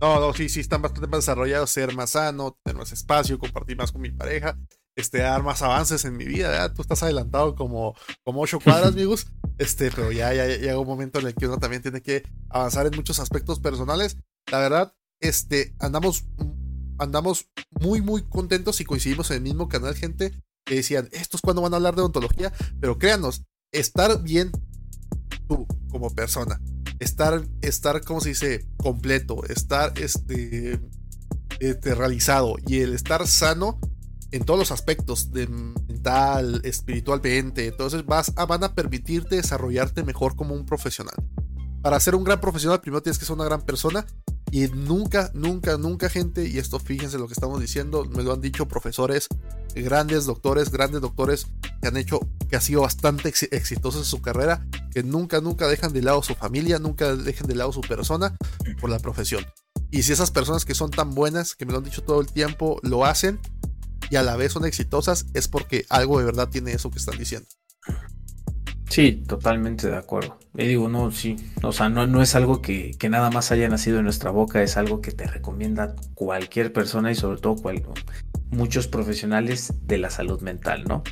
No, 0.00 0.20
no, 0.20 0.34
sí, 0.34 0.48
sí, 0.48 0.60
están 0.60 0.82
bastante 0.82 1.06
más 1.08 1.20
desarrollados, 1.20 1.70
ser 1.70 1.94
más 1.94 2.10
sano, 2.10 2.58
tener 2.62 2.78
más 2.78 2.92
espacio, 2.92 3.38
compartir 3.38 3.76
más 3.76 3.92
con 3.92 4.02
mi 4.02 4.10
pareja, 4.10 4.58
este, 4.96 5.18
dar 5.18 5.42
más 5.42 5.62
avances 5.62 6.04
en 6.04 6.16
mi 6.16 6.24
vida. 6.24 6.72
Tú 6.74 6.82
estás 6.82 7.02
adelantado 7.02 7.54
como, 7.54 7.94
como 8.22 8.42
ocho 8.42 8.60
cuadras, 8.60 8.88
amigos. 8.92 9.26
Este, 9.58 9.90
pero 9.90 10.10
ya, 10.12 10.34
ya, 10.34 10.46
llega 10.46 10.78
un 10.78 10.86
momento 10.86 11.20
en 11.20 11.28
el 11.28 11.34
que 11.34 11.46
uno 11.46 11.58
también 11.58 11.82
tiene 11.82 12.02
que 12.02 12.24
avanzar 12.50 12.86
en 12.86 12.96
muchos 12.96 13.20
aspectos 13.20 13.60
personales. 13.60 14.16
La 14.50 14.58
verdad, 14.58 14.94
este, 15.20 15.74
andamos, 15.78 16.24
andamos 16.98 17.48
muy, 17.80 18.00
muy 18.00 18.22
contentos 18.22 18.80
y 18.80 18.84
coincidimos 18.84 19.30
en 19.30 19.38
el 19.38 19.42
mismo 19.42 19.68
canal, 19.68 19.94
gente, 19.94 20.32
que 20.64 20.76
decían, 20.76 21.08
estos 21.12 21.40
cuando 21.40 21.62
van 21.62 21.72
a 21.72 21.76
hablar 21.76 21.94
de 21.94 22.02
odontología, 22.02 22.52
pero 22.80 22.98
créanos, 22.98 23.44
estar 23.72 24.22
bien 24.22 24.50
tú 25.46 25.66
como 25.90 26.14
persona, 26.14 26.60
estar, 26.98 27.44
estar, 27.62 28.02
¿cómo 28.02 28.20
se 28.20 28.30
dice? 28.30 28.66
Completo, 28.76 29.44
estar 29.44 29.92
este, 29.98 30.80
este, 31.60 31.94
realizado 31.94 32.56
y 32.66 32.80
el 32.80 32.94
estar 32.94 33.26
sano 33.26 33.78
en 34.32 34.44
todos 34.44 34.58
los 34.58 34.72
aspectos, 34.72 35.32
de 35.32 35.46
mental, 35.46 36.60
espiritualmente, 36.64 37.68
entonces 37.68 38.04
vas 38.04 38.32
a, 38.36 38.46
van 38.46 38.64
a 38.64 38.74
permitirte 38.74 39.36
desarrollarte 39.36 40.02
mejor 40.02 40.34
como 40.34 40.54
un 40.54 40.66
profesional. 40.66 41.14
Para 41.82 42.00
ser 42.00 42.14
un 42.16 42.24
gran 42.24 42.40
profesional, 42.40 42.80
primero 42.80 43.02
tienes 43.02 43.18
que 43.18 43.26
ser 43.26 43.34
una 43.34 43.44
gran 43.44 43.62
persona 43.62 44.04
y 44.50 44.66
nunca, 44.68 45.30
nunca, 45.34 45.76
nunca 45.78 46.08
gente, 46.08 46.48
y 46.48 46.58
esto 46.58 46.78
fíjense 46.78 47.18
lo 47.18 47.26
que 47.26 47.34
estamos 47.34 47.60
diciendo, 47.60 48.04
me 48.04 48.22
lo 48.22 48.32
han 48.32 48.40
dicho 48.40 48.66
profesores, 48.66 49.28
grandes 49.74 50.26
doctores, 50.26 50.70
grandes 50.70 51.00
doctores 51.00 51.46
que 51.80 51.88
han 51.88 51.96
hecho, 51.96 52.20
que 52.48 52.56
ha 52.56 52.60
sido 52.60 52.82
bastante 52.82 53.28
exitosos 53.28 54.00
en 54.00 54.04
su 54.04 54.22
carrera, 54.22 54.66
que 54.94 55.02
nunca, 55.02 55.40
nunca 55.40 55.66
dejan 55.66 55.92
de 55.92 56.02
lado 56.02 56.22
su 56.22 56.34
familia, 56.34 56.78
nunca 56.78 57.16
dejan 57.16 57.48
de 57.48 57.56
lado 57.56 57.72
su 57.72 57.80
persona 57.80 58.36
por 58.80 58.88
la 58.90 59.00
profesión. 59.00 59.44
Y 59.90 60.04
si 60.04 60.12
esas 60.12 60.30
personas 60.30 60.64
que 60.64 60.74
son 60.74 60.90
tan 60.90 61.10
buenas, 61.14 61.54
que 61.54 61.66
me 61.66 61.72
lo 61.72 61.78
han 61.78 61.84
dicho 61.84 62.02
todo 62.02 62.20
el 62.20 62.28
tiempo, 62.28 62.78
lo 62.82 63.04
hacen 63.04 63.40
y 64.08 64.16
a 64.16 64.22
la 64.22 64.36
vez 64.36 64.52
son 64.52 64.64
exitosas, 64.64 65.26
es 65.34 65.48
porque 65.48 65.84
algo 65.88 66.18
de 66.18 66.24
verdad 66.24 66.48
tiene 66.48 66.72
eso 66.72 66.90
que 66.90 66.98
están 66.98 67.18
diciendo. 67.18 67.48
Sí, 68.88 69.24
totalmente 69.26 69.88
de 69.88 69.96
acuerdo. 69.96 70.38
Y 70.54 70.68
digo, 70.68 70.88
no, 70.88 71.10
sí, 71.10 71.36
o 71.62 71.72
sea, 71.72 71.88
no, 71.88 72.06
no 72.06 72.22
es 72.22 72.36
algo 72.36 72.62
que, 72.62 72.92
que, 72.96 73.08
nada 73.08 73.30
más 73.30 73.50
haya 73.50 73.68
nacido 73.68 73.98
en 73.98 74.04
nuestra 74.04 74.30
boca, 74.30 74.62
es 74.62 74.76
algo 74.76 75.00
que 75.00 75.10
te 75.10 75.26
recomienda 75.26 75.96
cualquier 76.14 76.72
persona 76.72 77.10
y 77.10 77.16
sobre 77.16 77.40
todo 77.40 77.56
cual, 77.56 77.82
muchos 78.54 78.88
profesionales 78.88 79.72
de 79.82 79.98
la 79.98 80.10
salud 80.10 80.40
mental, 80.40 80.84
¿no? 80.84 81.02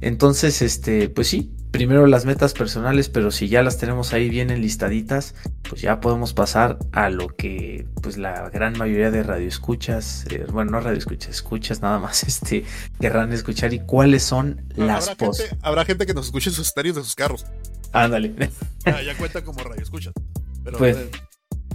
Entonces, 0.00 0.62
este, 0.62 1.08
pues 1.08 1.28
sí, 1.28 1.52
primero 1.70 2.06
las 2.06 2.24
metas 2.24 2.52
personales, 2.52 3.08
pero 3.08 3.32
si 3.32 3.48
ya 3.48 3.62
las 3.62 3.78
tenemos 3.78 4.12
ahí 4.12 4.28
bien 4.28 4.50
enlistaditas, 4.50 5.34
pues 5.68 5.82
ya 5.82 6.00
podemos 6.00 6.32
pasar 6.32 6.78
a 6.92 7.10
lo 7.10 7.26
que 7.26 7.86
pues 8.00 8.16
la 8.16 8.48
gran 8.50 8.78
mayoría 8.78 9.10
de 9.10 9.24
radioescuchas, 9.24 10.26
eh, 10.30 10.46
bueno, 10.52 10.70
no 10.70 10.80
radioescuchas, 10.80 11.30
escuchas 11.30 11.82
nada 11.82 11.98
más, 11.98 12.22
este, 12.28 12.64
querrán 13.00 13.32
escuchar 13.32 13.74
y 13.74 13.80
cuáles 13.80 14.22
son 14.22 14.62
las 14.76 15.10
pos. 15.16 15.42
habrá 15.62 15.84
gente 15.84 16.06
que 16.06 16.14
nos 16.14 16.26
escuche 16.26 16.50
en 16.50 16.54
sus 16.54 16.68
estéreos 16.68 16.94
de 16.94 17.02
sus 17.02 17.16
carros. 17.16 17.44
Ándale. 17.92 18.50
Ya, 18.84 19.16
cuenta 19.16 19.42
como 19.42 19.60
radioescuchas. 19.62 20.14
Pero, 20.62 20.78
pues, 20.78 20.96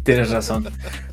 Tienes 0.03 0.29
razón. 0.29 0.68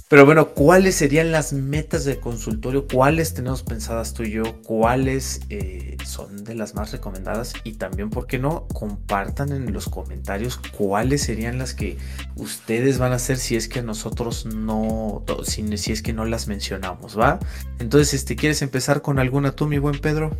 Pero 0.08 0.24
bueno, 0.24 0.50
¿cuáles 0.50 0.94
serían 0.94 1.32
las 1.32 1.52
metas 1.52 2.04
de 2.04 2.20
consultorio? 2.20 2.86
¿Cuáles 2.86 3.34
tenemos 3.34 3.64
pensadas 3.64 4.14
tú 4.14 4.22
y 4.22 4.30
yo? 4.30 4.62
¿Cuáles 4.62 5.40
eh, 5.48 5.96
son 6.04 6.44
de 6.44 6.54
las 6.54 6.76
más 6.76 6.92
recomendadas? 6.92 7.54
Y 7.64 7.72
también, 7.72 8.10
¿por 8.10 8.28
qué 8.28 8.38
no? 8.38 8.68
Compartan 8.68 9.50
en 9.50 9.72
los 9.72 9.88
comentarios 9.88 10.58
cuáles 10.76 11.22
serían 11.22 11.58
las 11.58 11.74
que 11.74 11.98
ustedes 12.36 12.98
van 12.98 13.10
a 13.10 13.16
hacer 13.16 13.36
si 13.36 13.56
es 13.56 13.68
que 13.68 13.82
nosotros 13.82 14.46
no, 14.46 15.24
si, 15.42 15.76
si 15.76 15.90
es 15.90 16.02
que 16.02 16.12
no 16.12 16.24
las 16.24 16.46
mencionamos, 16.46 17.18
¿va? 17.18 17.40
Entonces, 17.80 18.14
este, 18.14 18.36
¿quieres 18.36 18.62
empezar 18.62 19.02
con 19.02 19.18
alguna 19.18 19.56
tú, 19.56 19.66
mi 19.66 19.78
buen 19.78 19.98
Pedro? 19.98 20.36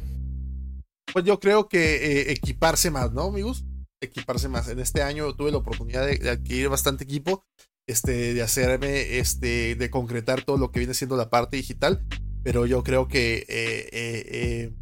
Pues 1.12 1.24
yo 1.24 1.40
creo 1.40 1.68
que 1.68 1.96
eh, 1.96 2.30
equiparse 2.30 2.92
más, 2.92 3.10
¿no, 3.10 3.22
amigos? 3.22 3.64
Equiparse 4.00 4.48
más. 4.48 4.68
En 4.68 4.78
este 4.78 5.02
año 5.02 5.34
tuve 5.34 5.50
la 5.50 5.58
oportunidad 5.58 6.06
de 6.06 6.30
adquirir 6.30 6.68
bastante 6.68 7.02
equipo 7.02 7.44
este, 7.86 8.34
de 8.34 8.42
hacerme, 8.42 9.18
este, 9.18 9.76
de 9.76 9.90
concretar 9.90 10.42
todo 10.42 10.56
lo 10.56 10.70
que 10.70 10.80
viene 10.80 10.94
siendo 10.94 11.16
la 11.16 11.30
parte 11.30 11.56
digital, 11.56 12.04
pero 12.42 12.66
yo 12.66 12.82
creo 12.82 13.08
que 13.08 13.38
eh, 13.48 13.88
eh, 13.92 14.26
eh, 14.32 14.72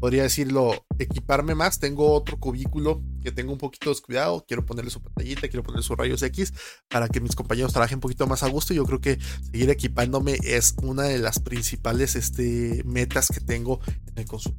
podría 0.00 0.22
decirlo, 0.24 0.86
equiparme 0.98 1.54
más. 1.54 1.78
Tengo 1.78 2.12
otro 2.12 2.38
cubículo 2.38 3.02
que 3.22 3.32
tengo 3.32 3.52
un 3.52 3.58
poquito 3.58 3.90
descuidado, 3.90 4.44
quiero 4.46 4.64
ponerle 4.64 4.90
su 4.90 5.00
pantallita, 5.00 5.48
quiero 5.48 5.62
ponerle 5.62 5.84
sus 5.84 5.96
rayos 5.96 6.22
X 6.22 6.52
para 6.88 7.08
que 7.08 7.20
mis 7.20 7.36
compañeros 7.36 7.72
trabajen 7.72 7.96
un 7.96 8.00
poquito 8.00 8.26
más 8.26 8.42
a 8.42 8.48
gusto. 8.48 8.74
Yo 8.74 8.84
creo 8.84 9.00
que 9.00 9.18
seguir 9.50 9.70
equipándome 9.70 10.38
es 10.42 10.74
una 10.82 11.04
de 11.04 11.18
las 11.18 11.40
principales 11.40 12.16
este, 12.16 12.82
metas 12.84 13.28
que 13.28 13.40
tengo 13.40 13.80
en 13.86 14.18
el 14.18 14.26
consumo. 14.26 14.56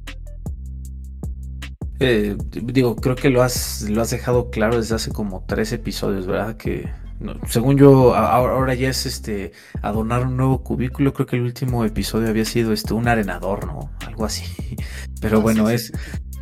digo, 1.98 2.96
creo 2.96 3.16
que 3.16 3.30
lo 3.30 3.42
has, 3.42 3.82
lo 3.82 4.02
has 4.02 4.10
dejado 4.10 4.50
claro 4.50 4.78
desde 4.78 4.94
hace 4.94 5.10
como 5.10 5.44
tres 5.46 5.72
episodios, 5.72 6.26
¿verdad? 6.26 6.56
Que 6.56 7.03
según 7.48 7.78
yo, 7.78 8.14
ahora 8.14 8.74
ya 8.74 8.90
es 8.90 9.06
este 9.06 9.52
adornar 9.82 10.26
un 10.26 10.36
nuevo 10.36 10.62
cubículo. 10.62 11.12
Creo 11.14 11.26
que 11.26 11.36
el 11.36 11.42
último 11.42 11.84
episodio 11.84 12.28
había 12.28 12.44
sido 12.44 12.72
este 12.72 12.94
un 12.94 13.08
arenador, 13.08 13.66
¿no? 13.66 13.90
Algo 14.06 14.24
así. 14.24 14.44
Pero 15.20 15.38
ah, 15.38 15.40
bueno, 15.40 15.70
es. 15.70 15.92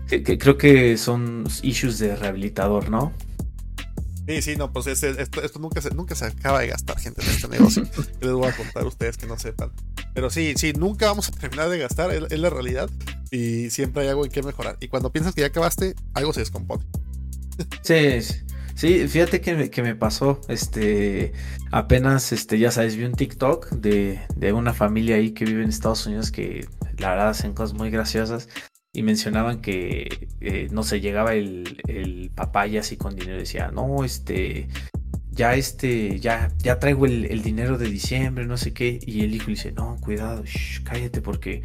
creo 0.06 0.58
que 0.58 0.96
son 0.96 1.44
issues 1.62 1.98
de 1.98 2.16
rehabilitador, 2.16 2.90
¿no? 2.90 3.12
Sí, 4.26 4.40
sí, 4.40 4.56
no, 4.56 4.72
pues 4.72 4.86
esto, 4.86 5.08
esto, 5.08 5.58
nunca, 5.58 5.80
se, 5.80 5.90
nunca 5.90 6.14
se 6.14 6.26
acaba 6.26 6.60
de 6.60 6.68
gastar, 6.68 6.98
gente, 6.98 7.22
en 7.22 7.28
este 7.28 7.48
negocio. 7.48 7.82
que 8.20 8.26
les 8.26 8.32
voy 8.32 8.48
a 8.48 8.56
contar 8.56 8.84
a 8.84 8.86
ustedes 8.86 9.16
que 9.16 9.26
no 9.26 9.38
sepan. 9.38 9.72
Pero 10.14 10.30
sí, 10.30 10.54
sí, 10.56 10.72
nunca 10.72 11.06
vamos 11.06 11.28
a 11.28 11.32
terminar 11.32 11.68
de 11.68 11.78
gastar, 11.78 12.12
es, 12.12 12.38
la 12.38 12.50
realidad. 12.50 12.88
Y 13.30 13.70
siempre 13.70 14.02
hay 14.02 14.08
algo 14.08 14.24
en 14.24 14.30
que 14.30 14.42
mejorar. 14.42 14.76
Y 14.80 14.88
cuando 14.88 15.10
piensas 15.10 15.34
que 15.34 15.40
ya 15.40 15.48
acabaste, 15.48 15.96
algo 16.14 16.32
se 16.32 16.40
descompone. 16.40 16.84
sí, 17.82 18.22
sí. 18.22 18.34
Sí, 18.74 19.06
fíjate 19.06 19.40
que 19.40 19.82
me, 19.82 19.94
pasó, 19.94 20.40
este, 20.48 21.32
apenas, 21.70 22.32
este, 22.32 22.58
ya 22.58 22.70
sabes, 22.70 22.96
vi 22.96 23.04
un 23.04 23.12
TikTok 23.12 23.70
de, 23.70 24.20
de 24.34 24.52
una 24.52 24.74
familia 24.74 25.16
ahí 25.16 25.32
que 25.32 25.44
vive 25.44 25.62
en 25.62 25.68
Estados 25.68 26.06
Unidos 26.06 26.30
que 26.30 26.66
la 26.98 27.10
verdad 27.10 27.28
hacen 27.28 27.52
cosas 27.52 27.76
muy 27.76 27.90
graciosas 27.90 28.48
y 28.92 29.02
mencionaban 29.02 29.60
que, 29.60 30.28
eh, 30.40 30.68
no 30.70 30.82
sé, 30.82 31.00
llegaba 31.00 31.34
el, 31.34 31.80
el 31.86 32.30
papá 32.34 32.66
y 32.66 32.78
así 32.78 32.96
con 32.96 33.14
dinero 33.14 33.38
decía, 33.38 33.70
no, 33.70 34.04
este, 34.04 34.68
ya 35.32 35.54
este, 35.54 36.20
ya, 36.20 36.50
ya 36.58 36.78
traigo 36.78 37.06
el, 37.06 37.42
dinero 37.42 37.78
de 37.78 37.88
diciembre, 37.88 38.46
no 38.46 38.56
sé 38.56 38.72
qué. 38.72 39.00
Y 39.04 39.22
el 39.22 39.34
hijo 39.34 39.46
le 39.46 39.54
dice, 39.54 39.72
no, 39.72 39.96
cuidado, 40.00 40.44
cállate 40.84 41.20
porque 41.22 41.62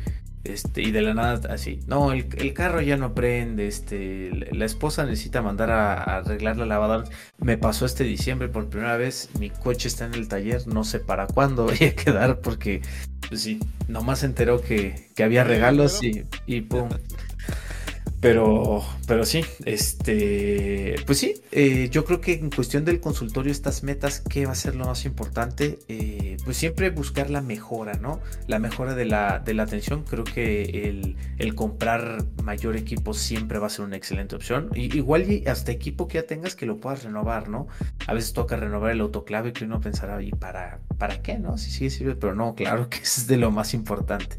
este, 0.48 0.82
y 0.82 0.92
de 0.92 1.01
la 1.01 1.13
nada 1.13 1.54
así, 1.54 1.80
no, 1.88 2.12
el, 2.12 2.54
carro 2.54 2.82
ya 2.82 2.98
no 2.98 3.13
prende, 3.13 3.68
este, 3.68 4.32
la 4.51 4.66
esposa 4.66 5.06
necesita 5.06 5.42
mandar 5.42 5.72
a, 5.72 6.18
arreglar 6.18 6.58
la 6.58 6.66
lavadora. 6.66 7.04
Me 7.38 7.58
pasó 7.58 7.86
este 7.86 8.04
diciembre 8.04 8.48
por 8.48 8.70
primera 8.70 8.98
vez, 8.98 9.30
mi 9.39 9.50
coche 9.50 9.88
está 9.88 10.06
en 10.06 10.13
el 10.13 10.27
taller, 10.27 10.68
no 10.68 10.84
sé 10.84 11.00
para 11.00 11.27
cuándo 11.27 11.66
voy 11.68 11.84
a 11.84 11.96
quedar 11.96 12.39
porque, 12.42 12.82
pues 13.27 13.42
sí, 13.42 13.60
nomás 13.88 14.20
se 14.20 14.27
enteró 14.27 14.62
que, 14.62 15.10
que 15.16 15.24
había 15.24 15.44
regalos 15.44 16.01
y, 16.04 16.24
y 16.46 16.62
pum. 16.62 16.89
Pero, 18.27 18.84
pero 19.07 19.24
sí, 19.24 19.46
este, 19.63 20.98
pues 21.05 21.17
sí, 21.17 21.36
eh, 21.53 21.88
yo 21.89 22.03
creo 22.03 22.19
que 22.19 22.34
en 22.34 22.50
cuestión 22.50 22.84
del 22.84 23.00
consultorio, 23.00 23.53
estas 23.53 23.84
metas, 23.84 24.19
¿qué 24.19 24.46
va 24.46 24.51
a 24.51 24.55
ser 24.55 24.75
lo 24.75 24.86
más 24.86 25.05
importante? 25.05 25.79
Eh, 25.88 26.36
pues 26.43 26.57
siempre 26.57 26.89
buscar 26.89 27.29
la 27.29 27.39
mejora, 27.39 27.93
¿no? 27.93 28.19
La 28.48 28.60
mejora 28.60 28.96
de 28.96 29.05
la, 29.05 29.39
de 29.39 29.53
la 29.53 29.63
atención. 29.63 30.03
Creo 30.03 30.25
que 30.25 30.89
el, 30.89 31.15
el, 31.38 31.55
comprar 31.55 32.25
mayor 32.43 32.75
equipo 32.75 33.13
siempre 33.13 33.60
va 33.60 33.67
a 33.67 33.69
ser 33.69 33.86
una 33.86 33.96
excelente 33.96 34.36
opción. 34.36 34.72
Igual 34.75 35.31
y 35.31 35.48
hasta 35.48 35.72
equipo 35.72 36.10
que 36.10 36.15
ya 36.15 36.24
tengas 36.24 36.53
que 36.53 36.65
lo 36.65 36.81
puedas 36.81 37.05
renovar, 37.05 37.48
¿no? 37.48 37.69
A 38.07 38.13
veces 38.13 38.34
toca 38.34 38.57
renovar 38.57 38.91
el 38.91 39.00
autoclave 39.00 39.53
que 39.53 39.63
uno 39.63 39.79
pensará, 39.79 40.22
¿y 40.22 40.31
para, 40.31 40.81
para 40.98 41.22
qué, 41.22 41.39
no? 41.39 41.57
Sí, 41.57 41.72
sí, 41.72 41.89
sirve, 41.89 42.15
pero 42.15 42.36
no, 42.36 42.55
claro 42.55 42.89
que 42.89 42.98
es 42.98 43.25
de 43.25 43.38
lo 43.38 43.51
más 43.51 43.74
importante. 43.74 44.38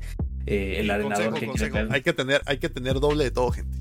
Eh, 0.51 0.81
el 0.81 0.91
arenador 0.91 1.35
que 1.35 1.89
Hay 1.91 2.01
que 2.01 2.15
tener, 2.15 2.41
hay 2.47 2.59
que 2.59 2.71
tener 2.71 3.01
doble 3.01 3.25
de 3.25 3.31
todo, 3.31 3.51
gente. 3.53 3.79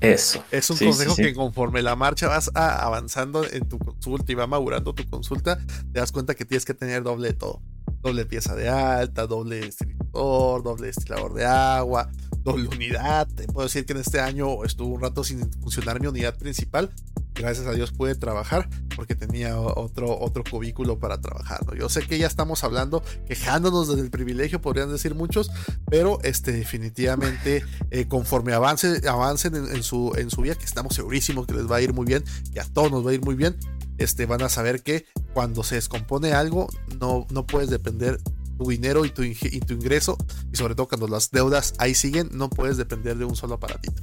Eso. 0.00 0.42
Es 0.50 0.70
un 0.70 0.78
consejo 0.78 1.14
que 1.14 1.34
conforme 1.34 1.82
la 1.82 1.94
marcha 1.94 2.26
vas 2.26 2.50
avanzando 2.54 3.46
en 3.50 3.68
tu 3.68 3.78
consulta 3.78 4.32
y 4.32 4.34
va 4.34 4.46
madurando 4.46 4.94
tu 4.94 5.06
consulta, 5.10 5.58
te 5.92 6.00
das 6.00 6.12
cuenta 6.12 6.34
que 6.34 6.46
tienes 6.46 6.64
que 6.64 6.72
tener 6.72 7.02
doble 7.02 7.28
de 7.28 7.34
todo. 7.34 7.60
Doble 8.00 8.24
pieza 8.24 8.54
de 8.54 8.68
alta, 8.68 9.26
doble 9.26 9.60
distribuidor, 9.60 10.62
doble 10.62 10.86
destilador 10.86 11.34
de 11.34 11.44
agua, 11.44 12.10
doble 12.42 12.68
unidad. 12.68 13.28
Te 13.28 13.46
puedo 13.46 13.66
decir 13.66 13.84
que 13.84 13.92
en 13.92 13.98
este 13.98 14.18
año 14.18 14.64
estuvo 14.64 14.94
un 14.94 15.02
rato 15.02 15.22
sin 15.22 15.50
funcionar 15.60 16.00
mi 16.00 16.06
unidad 16.06 16.38
principal 16.38 16.90
gracias 17.36 17.66
a 17.66 17.72
Dios 17.72 17.92
pude 17.92 18.14
trabajar 18.14 18.68
porque 18.94 19.14
tenía 19.14 19.58
otro, 19.58 20.18
otro 20.18 20.42
cubículo 20.48 20.98
para 20.98 21.20
trabajar. 21.20 21.60
Yo 21.78 21.88
sé 21.88 22.06
que 22.06 22.18
ya 22.18 22.26
estamos 22.26 22.64
hablando, 22.64 23.02
quejándonos 23.26 23.94
del 23.94 24.10
privilegio, 24.10 24.60
podrían 24.60 24.90
decir 24.90 25.14
muchos, 25.14 25.50
pero 25.88 26.18
este, 26.22 26.52
definitivamente 26.52 27.62
eh, 27.90 28.06
conforme 28.08 28.54
avance, 28.54 29.06
avancen 29.08 29.54
en, 29.54 29.82
su, 29.82 30.12
en 30.16 30.30
su 30.30 30.40
vida, 30.42 30.54
que 30.54 30.64
estamos 30.64 30.94
segurísimos 30.94 31.46
que 31.46 31.54
les 31.54 31.70
va 31.70 31.76
a 31.76 31.82
ir 31.82 31.92
muy 31.92 32.06
bien, 32.06 32.24
que 32.52 32.60
a 32.60 32.64
todos 32.64 32.90
nos 32.90 33.06
va 33.06 33.10
a 33.10 33.14
ir 33.14 33.22
muy 33.22 33.34
bien, 33.34 33.56
este, 33.98 34.26
van 34.26 34.42
a 34.42 34.48
saber 34.48 34.82
que 34.82 35.06
cuando 35.34 35.62
se 35.62 35.76
descompone 35.76 36.32
algo, 36.32 36.68
no, 37.00 37.26
no 37.30 37.46
puedes 37.46 37.70
depender 37.70 38.18
tu 38.58 38.70
dinero 38.70 39.04
y 39.04 39.10
tu, 39.10 39.22
y 39.22 39.34
tu 39.34 39.74
ingreso, 39.74 40.16
y 40.52 40.56
sobre 40.56 40.74
todo 40.74 40.88
cuando 40.88 41.08
las 41.08 41.30
deudas 41.30 41.74
ahí 41.78 41.94
siguen, 41.94 42.30
no 42.32 42.48
puedes 42.48 42.78
depender 42.78 43.16
de 43.18 43.26
un 43.26 43.36
solo 43.36 43.54
aparatito. 43.54 44.02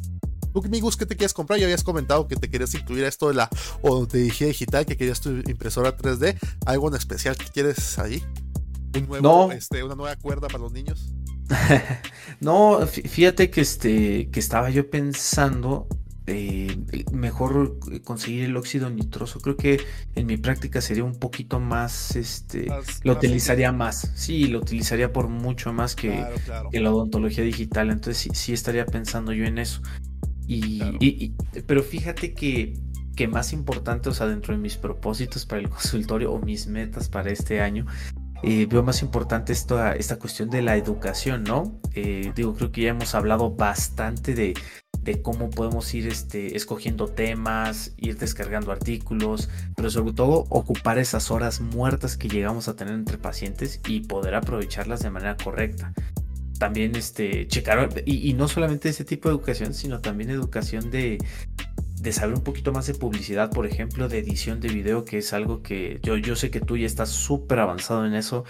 ¿Tú, 0.53 0.61
amigos, 0.63 0.95
qué 0.97 1.05
te 1.07 1.15
quieres 1.15 1.33
comprar? 1.33 1.59
Ya 1.59 1.65
habías 1.65 1.83
comentado 1.83 2.27
que 2.27 2.35
te 2.35 2.49
querías 2.49 2.73
incluir 2.75 3.05
a 3.05 3.07
esto 3.07 3.27
de 3.27 3.33
la 3.33 3.49
odontología 3.81 4.47
digital, 4.47 4.85
que 4.85 4.95
querías 4.95 5.19
tu 5.19 5.29
impresora 5.31 5.97
3D. 5.97 6.37
¿Algo 6.65 6.89
en 6.89 6.95
especial 6.95 7.35
que 7.35 7.45
quieres 7.45 7.97
ahí? 7.97 8.23
¿Un 8.95 9.07
nuevo, 9.07 9.51
este, 9.51 9.83
¿Una 9.83 9.95
nueva 9.95 10.15
cuerda 10.15 10.47
para 10.47 10.59
los 10.59 10.71
niños? 10.71 11.11
no, 12.39 12.85
fíjate 12.85 13.49
que, 13.49 13.61
este, 13.61 14.29
que 14.29 14.39
estaba 14.39 14.69
yo 14.69 14.89
pensando 14.89 15.87
eh, 16.27 16.77
mejor 17.11 17.79
conseguir 18.03 18.45
el 18.45 18.55
óxido 18.55 18.89
nitroso. 18.91 19.39
Creo 19.39 19.57
que 19.57 19.81
en 20.15 20.27
mi 20.27 20.37
práctica 20.37 20.81
sería 20.81 21.03
un 21.03 21.15
poquito 21.15 21.59
más, 21.59 22.15
este, 22.15 22.67
lo 23.03 23.13
utilizaría 23.13 23.71
más. 23.71 24.11
Sí, 24.15 24.45
lo 24.45 24.59
utilizaría 24.59 25.11
por 25.11 25.27
mucho 25.27 25.73
más 25.73 25.95
que, 25.95 26.23
la 26.71 26.91
odontología 26.91 27.43
digital. 27.43 27.89
Entonces 27.89 28.17
sí, 28.17 28.29
sí, 28.33 28.53
estaría 28.53 28.85
pensando 28.85 29.33
yo 29.33 29.45
en 29.45 29.57
eso. 29.57 29.81
Y, 30.47 31.33
pero 31.65 31.83
fíjate 31.83 32.33
que, 32.33 32.73
que 33.15 33.27
más 33.27 33.53
importante, 33.53 34.09
o 34.09 34.13
sea, 34.13 34.27
dentro 34.27 34.53
de 34.53 34.59
mis 34.59 34.77
propósitos 34.77 35.45
para 35.45 35.61
el 35.61 35.69
consultorio 35.69 36.31
o 36.31 36.39
mis 36.39 36.67
metas 36.67 37.09
para 37.09 37.31
este 37.31 37.61
año, 37.61 37.85
eh, 38.43 38.67
veo 38.69 38.83
más 38.83 39.01
importante 39.01 39.53
esta, 39.53 39.93
esta 39.93 40.19
cuestión 40.19 40.49
de 40.49 40.61
la 40.61 40.75
educación, 40.75 41.43
¿no? 41.43 41.79
Eh, 41.93 42.33
digo, 42.35 42.53
creo 42.55 42.71
que 42.73 42.81
ya 42.81 42.89
hemos 42.89 43.15
hablado 43.15 43.51
bastante 43.51 44.35
de, 44.35 44.53
de 45.01 45.21
cómo 45.21 45.49
podemos 45.49 45.93
ir 45.93 46.07
este, 46.07 46.57
escogiendo 46.57 47.07
temas, 47.07 47.93
ir 47.97 48.17
descargando 48.17 48.73
artículos, 48.73 49.49
pero 49.77 49.89
sobre 49.89 50.13
todo 50.13 50.45
ocupar 50.49 50.97
esas 50.97 51.31
horas 51.31 51.61
muertas 51.61 52.17
que 52.17 52.27
llegamos 52.27 52.67
a 52.67 52.75
tener 52.75 52.93
entre 52.93 53.17
pacientes 53.17 53.79
y 53.87 54.01
poder 54.01 54.35
aprovecharlas 54.35 55.01
de 55.01 55.09
manera 55.09 55.37
correcta 55.37 55.93
también 56.63 56.95
este, 56.95 57.45
checar, 57.45 57.89
y, 58.05 58.31
no 58.35 58.47
solamente 58.47 58.87
ese 58.87 59.03
tipo 59.03 59.27
de 59.27 59.35
educación, 59.35 59.73
sino 59.73 59.99
también 59.99 60.29
educación 60.29 60.91
de, 60.91 61.17
de 61.99 62.13
saber 62.13 62.35
un 62.37 62.41
poquito 62.41 62.71
más 62.71 62.87
de 62.87 62.93
publicidad, 62.93 63.51
por 63.51 63.65
ejemplo, 63.65 64.07
de 64.07 64.19
edición 64.19 64.61
de 64.61 64.69
video, 64.69 65.03
que 65.03 65.17
es 65.17 65.33
algo 65.33 65.61
que 65.61 65.99
yo, 66.03 66.15
yo 66.15 66.37
sé 66.37 66.51
que 66.51 66.61
tú 66.61 66.77
ya 66.77 66.85
estás 66.85 67.09
súper 67.09 67.59
avanzado 67.59 68.05
en 68.05 68.13
eso. 68.13 68.45